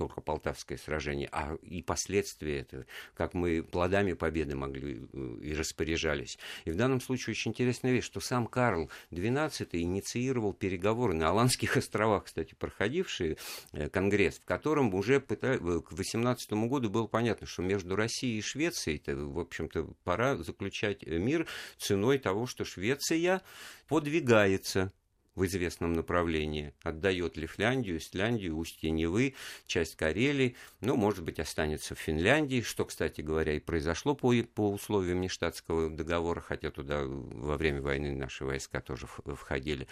только 0.00 0.22
Полтавское 0.22 0.78
сражение, 0.78 1.28
а 1.30 1.56
и 1.60 1.82
последствия 1.82 2.60
этого, 2.60 2.86
как 3.14 3.34
мы 3.34 3.62
плодами 3.62 4.14
победы 4.14 4.56
могли 4.56 5.06
э, 5.12 5.36
и 5.42 5.52
распоряжались. 5.52 6.38
И 6.64 6.70
в 6.70 6.76
данном 6.76 7.02
случае 7.02 7.32
очень 7.32 7.50
интересная 7.50 7.92
вещь, 7.92 8.06
что 8.06 8.18
сам 8.20 8.46
Карл 8.46 8.90
XII 9.10 9.68
инициировал 9.72 10.54
переговоры 10.54 11.12
на 11.12 11.28
Аландских 11.28 11.76
островах, 11.76 12.24
кстати, 12.24 12.54
проходивший 12.54 13.36
э, 13.72 13.90
конгресс, 13.90 14.38
в 14.38 14.46
котором 14.46 14.94
уже 14.94 15.20
пытали, 15.20 15.58
э, 15.58 15.82
к 15.82 15.92
18 15.92 16.50
году 16.52 16.88
было 16.88 17.06
понятно, 17.06 17.46
что 17.46 17.60
между 17.60 17.94
Россией 17.94 18.38
и 18.38 18.42
Швецией, 18.42 19.02
в 19.06 19.38
общем-то, 19.38 19.84
пора 20.02 20.38
заключать 20.38 21.06
мир 21.06 21.46
ценой 21.76 22.16
того, 22.16 22.46
что 22.46 22.64
Швеция 22.64 23.42
подвигается 23.86 24.90
в 25.34 25.44
известном 25.44 25.92
направлении, 25.92 26.74
отдает 26.82 27.36
Лифляндию, 27.36 27.98
Исляндию, 27.98 28.56
устье 28.56 28.90
Невы, 28.90 29.34
часть 29.66 29.96
Карелии, 29.96 30.56
ну, 30.80 30.96
может 30.96 31.24
быть, 31.24 31.38
останется 31.38 31.94
в 31.94 31.98
Финляндии, 31.98 32.62
что, 32.62 32.84
кстати 32.84 33.20
говоря, 33.20 33.54
и 33.54 33.60
произошло 33.60 34.14
по, 34.14 34.34
по 34.54 34.70
условиям 34.70 35.20
Нештатского 35.20 35.88
договора, 35.88 36.40
хотя 36.40 36.70
туда 36.70 37.04
во 37.04 37.56
время 37.56 37.80
войны 37.80 38.14
наши 38.14 38.44
войска 38.44 38.80
тоже 38.80 39.06
входили. 39.06 39.86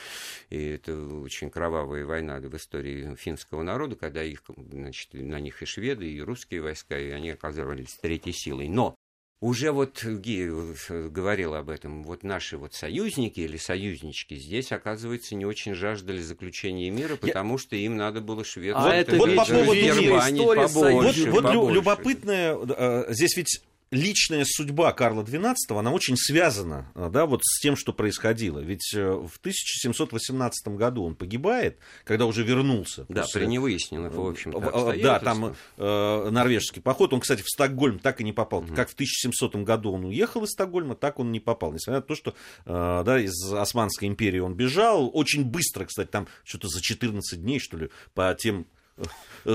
И 0.51 0.61
это 0.61 0.97
очень 0.97 1.51
кровавая 1.51 2.05
война 2.05 2.39
в 2.41 2.57
истории 2.57 3.15
финского 3.15 3.63
народа, 3.63 3.97
когда 3.97 4.23
их, 4.23 4.43
значит, 4.57 5.15
на 5.15 5.41
них 5.41 5.63
и 5.63 5.67
шведы, 5.67 6.11
и 6.11 6.21
русские 6.21 6.63
войска, 6.63 6.99
и 6.99 7.11
они 7.11 7.31
оказывались 7.31 7.95
третьей 7.95 8.33
силой. 8.33 8.69
Но 8.69 8.98
уже 9.41 9.71
вот 9.71 10.05
Ги 10.05 10.51
э, 10.89 11.09
говорил 11.09 11.55
об 11.55 11.71
этом, 11.71 12.03
вот 12.03 12.25
наши 12.25 12.57
вот 12.57 12.75
союзники 12.75 13.41
или 13.41 13.57
союзнички 13.57 14.35
здесь, 14.35 14.73
оказывается, 14.73 15.35
не 15.37 15.47
очень 15.47 15.75
жаждали 15.75 16.21
заключения 16.21 16.91
мира, 16.91 17.17
потому 17.17 17.55
Я... 17.55 17.59
что 17.59 17.77
им 17.77 17.97
надо 17.97 18.21
было 18.21 18.45
Швецию 18.45 18.85
а 18.85 18.95
это 18.95 19.17
вот 19.17 19.35
по 19.37 19.45
поводу 19.45 19.75
мира. 19.75 20.69
Побольше, 20.69 21.31
вот, 21.31 21.45
вот 21.45 21.73
любопытное, 21.73 22.57
э, 22.57 23.07
здесь 23.11 23.37
ведь 23.37 23.63
личная 23.91 24.45
судьба 24.47 24.93
Карла 24.93 25.23
XII, 25.23 25.55
она 25.71 25.91
очень 25.93 26.17
связана 26.17 26.91
да, 26.95 27.27
вот 27.27 27.43
с 27.45 27.61
тем, 27.61 27.77
что 27.77 27.93
происходило. 27.93 28.59
Ведь 28.59 28.93
э, 28.95 29.11
в 29.11 29.39
1718 29.39 30.69
году 30.69 31.05
он 31.05 31.15
погибает, 31.15 31.79
когда 32.05 32.27
уже 32.27 32.43
вернулся. 32.43 33.07
Да, 33.09 33.23
после... 33.23 33.41
при 33.41 33.47
невыясненных, 33.49 34.13
в 34.13 34.27
общем-то, 34.27 34.93
э, 34.95 35.03
Да, 35.03 35.19
там 35.21 35.55
э, 35.77 36.29
норвежский 36.31 36.83
поход. 36.83 37.13
Он, 37.13 37.21
кстати, 37.21 37.43
в 37.43 37.49
Стокгольм 37.49 37.99
так 37.99 38.21
и 38.21 38.25
не 38.25 38.33
попал. 38.33 38.61
Угу. 38.61 38.75
Как 38.75 38.91
в 38.91 38.95
1700 38.95 39.57
году 39.57 39.93
он 39.93 40.05
уехал 40.05 40.45
из 40.45 40.51
Стокгольма, 40.51 40.95
так 40.95 41.19
он 41.19 41.33
не 41.33 41.41
попал. 41.41 41.73
Несмотря 41.73 42.01
на 42.01 42.07
то, 42.07 42.15
что 42.15 42.35
э, 42.67 43.03
да, 43.05 43.21
из 43.21 43.53
Османской 43.53 44.09
империи 44.09 44.41
он 44.41 44.55
бежал. 44.55 45.11
Очень 45.13 45.45
быстро, 45.45 45.85
кстати, 45.85 46.09
там 46.09 46.29
что-то 46.45 46.69
за 46.69 46.81
14 46.81 47.41
дней, 47.41 47.59
что 47.59 47.77
ли, 47.77 47.91
по 48.15 48.35
тем 48.35 48.67
Э, 48.69 48.78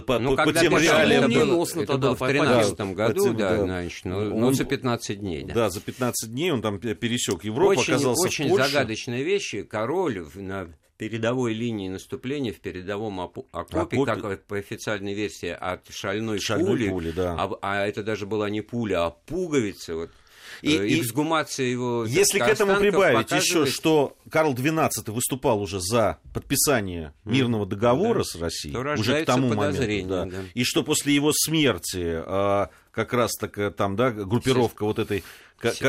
по, 0.01 0.19
ну, 0.19 0.35
по, 0.35 0.45
по 0.45 0.53
тем 0.53 0.77
реалиям. 0.77 1.23
Это, 1.25 1.45
было, 1.45 1.65
это 1.65 1.97
было 1.97 2.15
в 2.15 2.19
2013 2.19 2.79
году, 2.95 3.33
да, 3.33 3.57
да, 3.57 3.63
значит, 3.63 4.05
ну, 4.05 4.17
он, 4.17 4.29
ну, 4.29 4.53
за 4.53 4.65
15 4.65 5.19
дней. 5.19 5.43
Да. 5.43 5.53
да, 5.53 5.69
за 5.69 5.81
15 5.81 6.31
дней 6.31 6.51
он 6.51 6.61
там 6.61 6.79
пересек 6.79 7.43
Европу, 7.43 7.79
очень, 7.79 7.93
оказался 7.93 8.27
очень 8.27 8.47
в 8.47 8.49
Польше. 8.49 8.69
загадочная 8.69 9.21
вещь. 9.21 9.55
Король 9.69 10.25
на 10.35 10.69
передовой 10.97 11.53
линии 11.53 11.89
наступления, 11.89 12.53
в 12.53 12.59
передовом 12.59 13.19
окопе, 13.19 13.47
окопе. 13.51 14.05
как 14.05 14.45
по 14.45 14.57
официальной 14.57 15.13
версии, 15.13 15.49
от 15.49 15.91
шальной, 15.91 16.39
шальной 16.39 16.67
пули, 16.67 16.89
пули 16.89 17.11
да. 17.11 17.35
а, 17.37 17.57
а 17.61 17.85
это 17.85 18.03
даже 18.03 18.25
была 18.25 18.49
не 18.49 18.61
пуля, 18.61 19.05
а 19.05 19.09
пуговица. 19.09 19.95
Вот 19.95 20.11
и, 20.61 20.75
э, 20.75 20.99
эксгумация 20.99 21.65
его. 21.67 22.05
Если 22.05 22.39
к 22.39 22.47
этому 22.47 22.75
прибавить 22.77 23.29
показывает... 23.29 23.67
еще, 23.67 23.73
что 23.73 24.17
Карл 24.29 24.53
XII 24.53 24.89
выступал 25.11 25.61
уже 25.61 25.79
за 25.79 26.19
подписание 26.33 27.13
мирного 27.25 27.65
договора 27.65 28.19
да. 28.19 28.23
с 28.23 28.35
Россией, 28.35 28.75
уже 28.75 29.23
к 29.23 29.25
тому 29.25 29.53
моменту, 29.53 30.07
да, 30.07 30.25
да. 30.25 30.37
и 30.53 30.63
что 30.63 30.83
после 30.83 31.13
его 31.13 31.31
смерти 31.33 32.03
а, 32.03 32.69
как 32.91 33.13
раз 33.13 33.31
так 33.39 33.57
э, 33.57 33.71
там, 33.71 33.95
да, 33.95 34.11
группировка 34.11 34.85
Сест... 34.85 34.97
вот 34.97 34.99
этой 34.99 35.23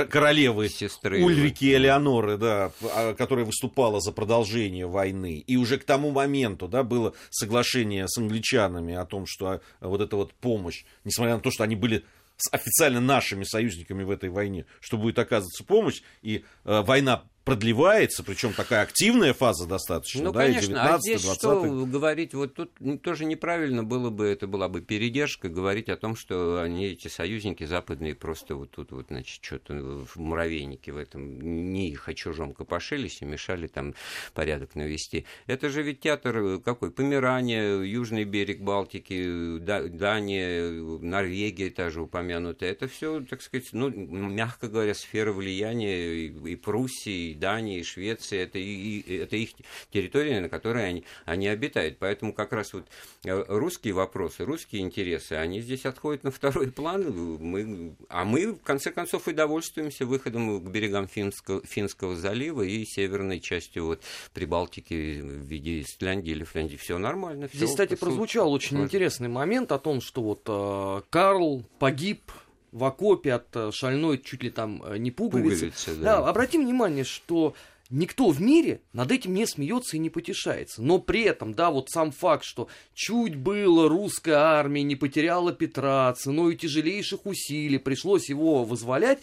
королевы 0.09 0.68
Сестры 0.68 1.22
Ульрики 1.22 1.64
его. 1.66 1.79
Элеоноры, 1.79 2.37
да, 2.38 2.72
а, 2.83 3.14
которая 3.14 3.44
выступала 3.44 4.00
за 4.00 4.12
продолжение 4.12 4.87
войны. 4.87 5.38
И 5.46 5.57
уже 5.57 5.79
к 5.79 5.85
тому 5.85 6.11
моменту, 6.11 6.68
да, 6.68 6.83
было 6.83 7.14
соглашение 7.31 8.09
с 8.09 8.16
англичанами 8.18 8.94
о 8.94 9.05
том, 9.05 9.27
что 9.27 9.61
а, 9.81 9.88
вот 9.88 10.00
эта 10.00 10.16
вот 10.16 10.33
помощь, 10.35 10.85
несмотря 11.05 11.35
на 11.35 11.40
то, 11.40 11.50
что 11.50 11.64
они 11.64 11.77
были 11.77 12.05
с 12.37 12.53
официально 12.53 13.01
нашими 13.01 13.44
союзниками 13.44 14.03
в 14.03 14.11
этой 14.11 14.31
войне, 14.31 14.66
что 14.81 14.97
будет 14.97 15.18
оказываться 15.18 15.64
помощь, 15.64 16.03
и 16.23 16.44
э, 16.64 16.83
война 16.83 17.25
продлевается, 17.44 18.22
причем 18.24 18.54
такая 18.54 18.83
активная 18.83 19.35
фаза 19.35 19.66
достаточно, 19.66 20.24
ну, 20.24 20.33
да, 20.33 20.40
конечно, 20.40 20.68
19 20.68 20.94
а 20.94 20.98
здесь 20.98 21.22
20 21.22 21.38
что 21.38 21.87
говорить, 21.87 22.35
вот 22.35 22.54
тут 22.54 22.72
тоже 23.02 23.26
неправильно 23.26 23.85
было 23.85 24.11
бы, 24.11 24.26
это 24.26 24.46
была 24.46 24.68
бы 24.68 24.80
передержка, 24.80 25.48
говорить 25.48 25.88
о 25.88 25.96
том, 25.96 26.16
что 26.16 26.61
они, 26.62 26.87
эти 26.87 27.09
союзники 27.09 27.64
западные, 27.64 28.14
просто 28.14 28.57
вот 28.57 28.70
тут 28.70 28.92
вот, 28.92 29.07
значит, 29.09 29.44
что-то 29.44 29.74
в 29.74 30.16
муравейнике 30.16 30.92
в 30.92 30.96
этом, 30.96 31.40
не 31.72 31.90
их, 31.90 32.09
а 32.09 32.14
чужом 32.14 32.54
копошились 32.54 33.20
и 33.20 33.26
мешали 33.26 33.66
там 33.66 33.94
порядок 34.33 34.74
навести. 34.74 35.26
Это 35.46 35.68
же 35.68 35.83
ведь 35.83 36.00
театр 36.00 36.37
э, 36.38 36.59
какой? 36.59 36.90
Померания, 36.90 37.80
южный 37.83 38.24
берег 38.24 38.61
Балтики, 38.61 39.59
Дания, 39.59 40.70
Норвегия 40.70 41.70
та 41.70 41.90
же 41.90 42.00
упомянутая. 42.00 42.70
Это 42.70 42.88
все, 42.88 43.20
так 43.20 43.42
сказать, 43.42 43.68
ну, 43.72 43.90
мягко 43.90 44.68
говоря, 44.68 44.94
сфера 44.94 45.33
влияния 45.33 46.14
и, 46.14 46.52
и 46.52 46.57
Пруссии, 46.57 47.34
и 47.35 47.37
Дания, 47.37 47.81
и 47.81 47.83
Швеция, 47.83 48.44
это, 48.44 48.59
и, 48.59 49.18
это 49.18 49.37
их 49.37 49.51
территория, 49.90 50.40
на 50.40 50.49
которой 50.49 50.88
они, 50.88 51.05
они 51.25 51.49
обитают. 51.49 51.99
Поэтому 51.99 52.33
как 52.33 52.53
раз 52.53 52.73
вот 52.73 52.87
э, 53.25 53.44
русские 53.49 53.94
вопросы, 53.94 54.44
русские 54.44 54.83
интересы, 54.83 55.35
они 55.35 55.61
здесь 55.61 55.85
отходят 55.85 56.25
на 56.25 56.31
второй 56.31 56.70
план. 56.73 57.05
Мы, 57.40 57.97
а 58.09 58.25
мы, 58.25 58.53
в 58.53 58.62
конце 58.62 58.90
концов, 58.90 59.29
и 59.29 59.33
довольствуемся 59.33 60.07
выходом 60.07 60.61
к 60.64 60.70
берегам 60.70 61.09
Финского, 61.09 61.62
Финского 61.64 62.16
залива 62.16 62.62
и 62.62 62.85
северной 62.85 63.40
частью 63.40 63.87
вот, 63.87 64.03
Прибалтики 64.33 65.20
в 65.20 65.47
виде 65.47 65.81
Исляндии 65.81 66.31
или 66.31 66.44
Финляндии. 66.44 66.77
Все 66.77 66.99
нормально. 66.99 67.49
Здесь, 67.53 67.70
кстати, 67.70 67.94
прозвучал 67.94 68.53
очень 68.53 68.81
интересный 68.81 69.29
момент 69.29 69.73
о 69.73 69.79
том, 69.79 70.01
что 70.01 70.23
вот 70.23 70.42
э, 70.47 71.03
Карл 71.11 71.64
погиб 71.79 72.31
в 72.74 72.82
окопе 72.82 73.32
от 73.34 73.46
э, 73.54 73.70
шальной 73.72 74.18
чуть 74.18 74.42
ли 74.42 74.50
там 74.50 74.82
э, 74.84 74.98
не 74.98 75.12
пуговицы. 75.12 75.66
пуговицы 75.66 75.94
да. 75.94 76.20
да, 76.20 76.28
обратим 76.28 76.64
внимание, 76.64 77.04
что 77.04 77.54
никто 77.88 78.30
в 78.30 78.42
мире 78.42 78.80
над 78.92 79.12
этим 79.12 79.32
не 79.32 79.46
смеется 79.46 79.96
и 79.96 80.00
не 80.00 80.10
потешается. 80.10 80.82
Но 80.82 80.98
при 80.98 81.22
этом, 81.22 81.54
да, 81.54 81.70
вот 81.70 81.88
сам 81.88 82.10
факт, 82.10 82.44
что 82.44 82.68
чуть 82.92 83.37
было 83.37 83.88
русская 83.88 84.34
армия 84.34 84.82
не 84.82 84.96
потеряла 84.96 85.52
Петра, 85.52 86.12
ценой 86.14 86.56
тяжелейших 86.56 87.26
усилий 87.26 87.78
пришлось 87.78 88.28
его 88.28 88.64
вызволять, 88.64 89.20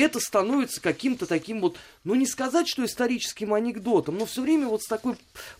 это 0.00 0.20
становится 0.20 0.80
каким-то 0.80 1.26
таким 1.26 1.60
вот, 1.60 1.76
ну 2.04 2.14
не 2.14 2.26
сказать, 2.26 2.68
что 2.68 2.84
историческим 2.84 3.54
анекдотом, 3.54 4.18
но 4.18 4.26
все 4.26 4.42
время 4.42 4.68
вот 4.68 4.82
с 4.82 4.88
такой 4.88 5.16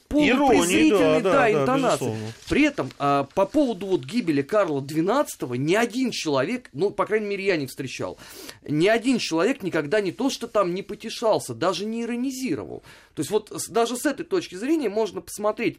полупрезрительной 0.08 1.20
да, 1.20 1.32
да, 1.32 1.32
да, 1.32 1.52
интонацией. 1.52 2.12
Да, 2.12 2.32
При 2.48 2.62
этом 2.62 2.90
а, 2.98 3.24
по 3.34 3.46
поводу 3.46 3.86
вот 3.86 4.04
гибели 4.04 4.42
Карла 4.42 4.80
XII 4.80 5.56
ни 5.56 5.74
один 5.74 6.10
человек, 6.10 6.70
ну, 6.72 6.90
по 6.90 7.06
крайней 7.06 7.26
мере, 7.26 7.44
я 7.44 7.56
не 7.56 7.66
встречал, 7.66 8.18
ни 8.66 8.88
один 8.88 9.18
человек 9.18 9.62
никогда 9.62 10.00
не 10.00 10.12
то, 10.12 10.30
что 10.30 10.46
там 10.46 10.74
не 10.74 10.82
потешался, 10.82 11.54
даже 11.54 11.84
не 11.84 12.02
иронизировал. 12.02 12.82
То 13.14 13.20
есть 13.20 13.30
вот 13.30 13.52
даже 13.68 13.96
с 13.96 14.06
этой 14.06 14.24
точки 14.24 14.54
зрения 14.54 14.88
можно 14.88 15.20
посмотреть 15.20 15.78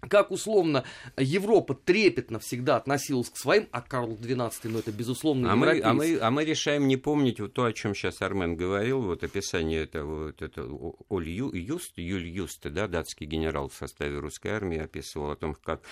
как 0.00 0.30
условно 0.30 0.84
Европа 1.16 1.74
трепетно 1.74 2.38
всегда 2.38 2.76
относилась 2.76 3.30
к 3.30 3.36
своим, 3.36 3.68
а 3.72 3.80
Карл 3.80 4.12
XII, 4.14 4.52
ну 4.64 4.78
это 4.78 4.92
безусловно 4.92 5.52
а 5.52 5.56
мы, 5.56 5.80
а, 5.80 5.92
мы, 5.92 6.18
а 6.20 6.30
мы 6.30 6.44
решаем 6.44 6.86
не 6.86 6.96
помнить 6.96 7.40
вот 7.40 7.54
то, 7.54 7.64
о 7.64 7.72
чем 7.72 7.94
сейчас 7.94 8.22
Армен 8.22 8.56
говорил, 8.56 9.02
вот 9.02 9.24
описание 9.24 9.82
этого, 9.82 10.26
вот 10.26 10.42
это 10.42 10.64
Оль 11.08 11.28
Юст, 11.28 11.98
Юль 11.98 12.28
Юст, 12.28 12.62
да, 12.70 12.86
датский 12.86 13.26
генерал 13.26 13.68
в 13.68 13.74
составе 13.74 14.18
русской 14.18 14.48
армии, 14.48 14.78
описывал 14.78 15.30
о 15.30 15.36
том, 15.36 15.54
как 15.54 15.82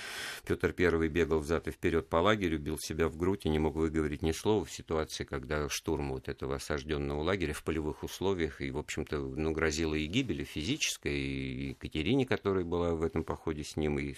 Петр 0.46 0.74
I 0.78 1.08
бегал 1.08 1.40
взад 1.40 1.68
и 1.68 1.70
вперед 1.70 2.08
по 2.08 2.16
лагерю, 2.16 2.58
бил 2.58 2.78
себя 2.78 3.08
в 3.08 3.16
грудь 3.16 3.46
и 3.46 3.48
не 3.48 3.58
мог 3.58 3.74
выговорить 3.74 4.22
ни 4.22 4.32
слова 4.32 4.64
в 4.64 4.70
ситуации, 4.70 5.24
когда 5.24 5.68
штурм 5.68 6.12
вот 6.12 6.28
этого 6.28 6.56
осажденного 6.56 7.22
лагеря 7.22 7.52
в 7.52 7.62
полевых 7.62 8.04
условиях, 8.04 8.60
и, 8.60 8.70
в 8.70 8.78
общем-то, 8.78 9.18
ну, 9.18 9.52
грозила 9.52 9.94
и 9.94 10.06
гибель 10.06 10.44
физической, 10.44 11.18
и 11.18 11.68
Екатерине, 11.70 12.26
которая 12.26 12.64
была 12.64 12.94
в 12.94 13.02
этом 13.02 13.24
походе 13.24 13.64
с 13.64 13.76
ним, 13.76 13.93
и 13.98 14.14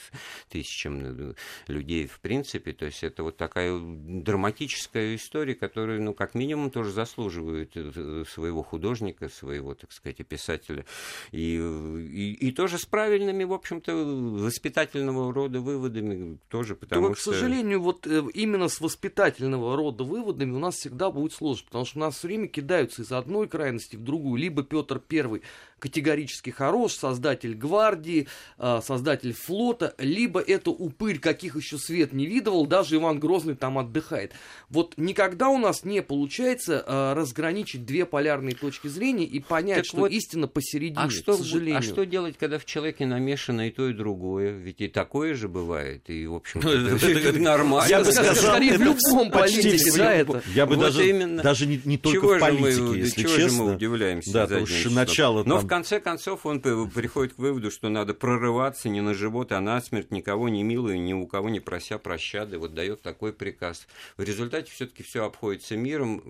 тысячам 0.48 1.00
э, 1.02 1.34
людей 1.68 2.06
в 2.06 2.20
принципе. 2.20 2.72
То 2.72 2.86
есть 2.86 3.02
это 3.02 3.22
вот 3.22 3.36
такая 3.36 3.78
драматическая 3.78 5.14
история, 5.16 5.54
которая, 5.54 6.00
ну, 6.00 6.14
как 6.14 6.34
минимум, 6.34 6.70
тоже 6.70 6.90
заслуживает 6.90 7.72
э, 7.74 8.24
своего 8.28 8.62
художника, 8.62 9.28
своего, 9.28 9.74
так 9.74 9.92
сказать, 9.92 10.26
писателя. 10.26 10.84
И, 11.32 11.56
и, 11.56 12.32
и 12.32 12.52
тоже 12.52 12.78
с 12.78 12.86
правильными, 12.86 13.44
в 13.44 13.52
общем-то, 13.52 13.94
воспитательного 13.94 15.32
рода 15.32 15.60
выводами 15.60 16.38
тоже, 16.48 16.74
потому 16.74 17.08
Только, 17.08 17.20
что... 17.20 17.30
к 17.30 17.34
сожалению, 17.34 17.80
вот 17.80 18.06
э, 18.06 18.22
именно 18.34 18.68
с 18.68 18.80
воспитательного 18.80 19.76
рода 19.76 20.04
выводами 20.04 20.52
у 20.52 20.58
нас 20.58 20.76
всегда 20.76 21.10
будет 21.10 21.32
сложно, 21.32 21.66
потому 21.66 21.84
что 21.84 21.98
у 21.98 22.02
нас 22.02 22.16
все 22.16 22.28
время 22.28 22.48
кидаются 22.48 23.02
из 23.02 23.12
одной 23.12 23.48
крайности 23.48 23.96
в 23.96 24.02
другую. 24.02 24.40
Либо 24.40 24.62
Петр 24.62 24.98
Первый 24.98 25.42
категорически 25.78 26.50
хорош, 26.50 26.94
создатель 26.94 27.54
гвардии, 27.54 28.28
а, 28.58 28.80
создатель 28.80 29.32
флота, 29.34 29.94
либо 29.98 30.40
это 30.40 30.70
упырь, 30.70 31.18
каких 31.18 31.56
еще 31.56 31.78
свет 31.78 32.12
не 32.12 32.26
видывал, 32.26 32.66
даже 32.66 32.96
Иван 32.96 33.20
Грозный 33.20 33.56
там 33.56 33.78
отдыхает. 33.78 34.32
Вот 34.70 34.94
никогда 34.96 35.48
у 35.48 35.58
нас 35.58 35.84
не 35.84 36.02
получается 36.02 36.82
а, 36.86 37.14
разграничить 37.14 37.84
две 37.84 38.06
полярные 38.06 38.54
точки 38.54 38.88
зрения 38.88 39.24
и 39.24 39.38
понять, 39.38 39.78
так 39.78 39.84
что 39.86 39.96
вот, 39.98 40.12
истина 40.12 40.48
посередине, 40.48 41.04
а 41.04 41.10
что, 41.10 41.34
к 41.34 41.38
сожалению. 41.38 41.78
А 41.78 41.82
что 41.82 42.06
делать, 42.06 42.36
когда 42.38 42.58
в 42.58 42.64
человеке 42.64 43.04
намешано 43.04 43.68
и 43.68 43.70
то, 43.70 43.88
и 43.88 43.92
другое? 43.92 44.52
Ведь 44.52 44.80
и 44.80 44.88
такое 44.88 45.34
же 45.34 45.48
бывает, 45.48 46.08
и, 46.08 46.26
в 46.26 46.36
общем 46.36 46.60
это 46.66 47.38
нормально. 47.38 47.88
Я 47.88 48.02
бы 48.02 48.10
сказал, 48.12 48.34
скорее 48.34 48.78
в 48.78 48.82
любом 48.82 49.30
политике, 49.30 49.92
да, 49.96 50.14
это. 50.14 50.42
Я 50.54 50.64
бы 50.64 50.76
даже, 50.76 51.26
даже 51.42 51.66
не, 51.66 51.98
только 51.98 52.36
в 52.36 52.40
политике, 52.40 52.98
если 52.98 53.22
честно. 53.22 53.36
Чего 53.36 53.48
же 53.48 53.62
мы 53.62 53.74
удивляемся? 53.74 54.32
Да, 54.32 54.42
потому 54.46 54.66
что 54.66 54.90
начало 54.90 55.44
Но 55.44 55.65
в 55.66 55.68
конце 55.68 55.98
концов 55.98 56.46
он 56.46 56.60
приходит 56.60 57.34
к 57.34 57.38
выводу, 57.38 57.72
что 57.72 57.88
надо 57.88 58.14
прорываться 58.14 58.88
не 58.88 59.00
на 59.00 59.14
живот, 59.14 59.50
а 59.50 59.60
на 59.60 59.80
смерть, 59.80 60.12
никого 60.12 60.48
не 60.48 60.62
милуя, 60.62 60.96
ни 60.96 61.12
у 61.12 61.26
кого 61.26 61.48
не 61.48 61.58
прося 61.58 61.98
прощады. 61.98 62.56
Вот 62.56 62.72
дает 62.72 63.02
такой 63.02 63.32
приказ. 63.32 63.88
В 64.16 64.22
результате 64.22 64.70
все-таки 64.70 65.02
все 65.02 65.24
обходится 65.24 65.76
миром, 65.76 66.20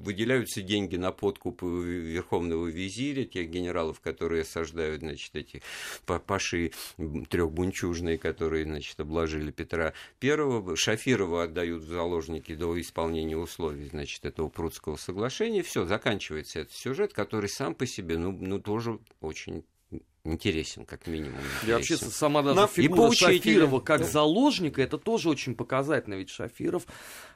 выделяются 0.00 0.62
деньги 0.62 0.96
на 0.96 1.12
подкуп 1.12 1.62
верховного 1.62 2.66
визиря, 2.66 3.26
тех 3.26 3.50
генералов, 3.50 4.00
которые 4.00 4.40
осаждают, 4.42 5.00
значит, 5.00 5.36
эти 5.36 5.62
паши 6.06 6.72
трехбунчужные, 7.28 8.16
которые, 8.16 8.64
значит, 8.64 8.98
обложили 8.98 9.50
Петра 9.50 9.92
Первого. 10.18 10.76
Шафирова 10.76 11.42
отдают 11.42 11.82
в 11.82 11.88
заложники 11.88 12.54
до 12.54 12.80
исполнения 12.80 13.36
условий, 13.36 13.88
значит, 13.88 14.24
этого 14.24 14.48
Прудского 14.48 14.96
соглашения. 14.96 15.62
Все, 15.62 15.84
заканчивается 15.84 16.60
этот 16.60 16.72
сюжет, 16.72 17.12
который 17.12 17.50
сам 17.50 17.74
по 17.74 17.84
себе, 17.84 18.16
ну, 18.16 18.32
ну 18.32 18.58
тоже 18.78 19.00
очень 19.20 19.64
интересен, 20.24 20.84
как 20.84 21.06
минимум. 21.08 21.40
И 21.66 21.72
вообще 21.72 21.96
сама 21.96 22.42
даже 22.42 22.60
На... 22.60 22.66
фигура 22.68 23.10
Шафирова 23.12 23.80
как 23.80 24.02
да. 24.02 24.06
заложника, 24.06 24.82
это 24.82 24.98
тоже 24.98 25.28
очень 25.28 25.56
показательно, 25.56 26.14
ведь 26.14 26.30
Шафиров 26.30 26.86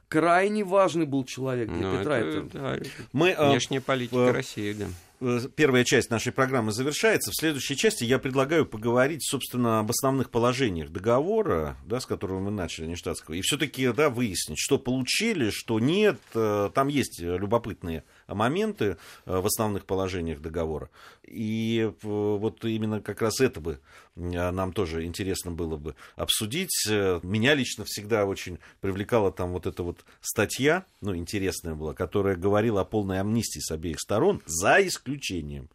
крайне 0.09 0.63
важный 0.63 1.07
был 1.07 1.25
человек 1.25 1.69
для 1.69 1.89
ну, 1.89 1.99
Петра. 1.99 2.19
Это, 2.19 2.39
это... 2.39 2.49
Да, 2.53 2.79
Мы, 3.13 3.33
а, 3.33 3.51
внешняя 3.51 3.81
политика 3.81 4.29
а, 4.29 4.33
России, 4.33 4.73
да. 4.75 4.87
Э, 5.23 5.41
первая 5.55 5.85
часть 5.85 6.11
нашей 6.11 6.33
программы 6.33 6.73
завершается. 6.73 7.31
В 7.31 7.37
следующей 7.37 7.77
части 7.77 8.05
я 8.05 8.19
предлагаю 8.19 8.67
поговорить, 8.67 9.25
собственно, 9.25 9.79
об 9.79 9.91
основных 9.91 10.31
положениях 10.31 10.91
договора, 10.91 11.77
да, 11.87 12.01
с 12.01 12.07
которого 12.07 12.41
мы 12.41 12.51
начали, 12.51 12.87
нештатского, 12.87 13.35
и 13.35 13.41
все-таки 13.41 13.93
да, 13.93 14.11
выяснить, 14.11 14.59
что 14.59 14.79
получили, 14.79 15.51
что 15.51 15.79
нет. 15.79 16.19
Э, 16.35 16.71
там 16.75 16.89
есть 16.89 17.21
любопытные 17.21 18.05
моменты 18.27 18.97
э, 19.27 19.39
в 19.39 19.47
основных 19.47 19.87
положениях 19.87 20.41
договора. 20.41 20.91
И 21.23 21.91
вот 22.03 22.65
именно 22.65 23.01
как 23.01 23.23
раз 23.23 23.41
это 23.41 23.61
бы 23.61 23.81
нам 24.15 24.73
тоже 24.73 25.05
интересно 25.05 25.51
было 25.51 25.77
бы 25.77 25.95
обсудить. 26.17 26.87
Меня 26.87 27.55
лично 27.55 27.85
всегда 27.87 28.27
очень 28.27 28.59
привлекала 28.81 29.33
там 29.33 29.53
вот 29.53 29.67
эта 29.67 29.83
вот 29.83 30.05
статья, 30.21 30.85
ну, 31.01 31.17
интересная 31.17 31.75
была, 31.75 31.95
которая 31.95 32.37
говорила 32.37 32.83
о 32.83 32.85
полной 32.85 33.21
амнистии 33.21 33.61
с 33.61 33.71
обеих 33.71 34.01
сторон, 34.01 34.43
за 34.45 34.87
исключением 34.87 35.69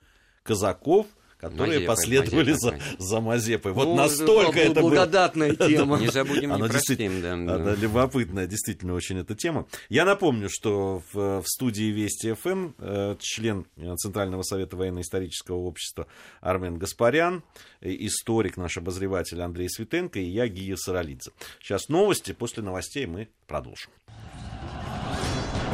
казаков 0.44 1.08
которые 1.38 1.80
Мазепа, 1.80 1.94
последовали 1.94 2.52
Мазепа, 2.52 2.80
за, 2.98 3.06
за 3.06 3.22
Мазепой. 3.22 3.72
Вот 3.74 3.86
ну, 3.86 3.96
настолько 3.96 4.60
это 4.60 4.82
была 4.82 4.90
благодатная 4.90 5.56
тема. 5.56 6.00
Не 6.00 6.08
забудем, 6.08 6.56
не 6.56 6.68
простим. 6.68 7.22
Да, 7.22 7.34
Она 7.34 7.76
любопытная, 7.76 8.48
действительно 8.48 8.94
очень 8.94 9.20
эта 9.20 9.36
тема. 9.36 9.68
Я 9.90 10.06
напомню, 10.06 10.50
что 10.50 11.04
в, 11.14 11.42
в 11.42 11.48
студии 11.48 11.92
Вести 11.92 12.34
ФМ 12.34 12.72
э, 12.80 13.16
член 13.20 13.66
Центрального 13.98 14.42
совета 14.42 14.76
военно-исторического 14.76 15.58
общества 15.58 16.08
Армен 16.42 16.78
Гаспарян, 16.78 17.44
историк, 17.82 18.58
наш 18.58 18.78
обозреватель 18.78 19.42
Андрей 19.42 19.70
Светенко 19.70 20.20
и 20.20 20.26
я, 20.26 20.48
Гия 20.48 20.76
Саралидзе. 20.76 21.32
Сейчас 21.62 21.90
новости, 21.90 22.32
после 22.32 22.64
новостей 22.64 23.06
мы 23.06 23.30
продолжим. 23.46 23.92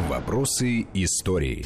Вопросы 0.09 0.87
истории. 0.93 1.65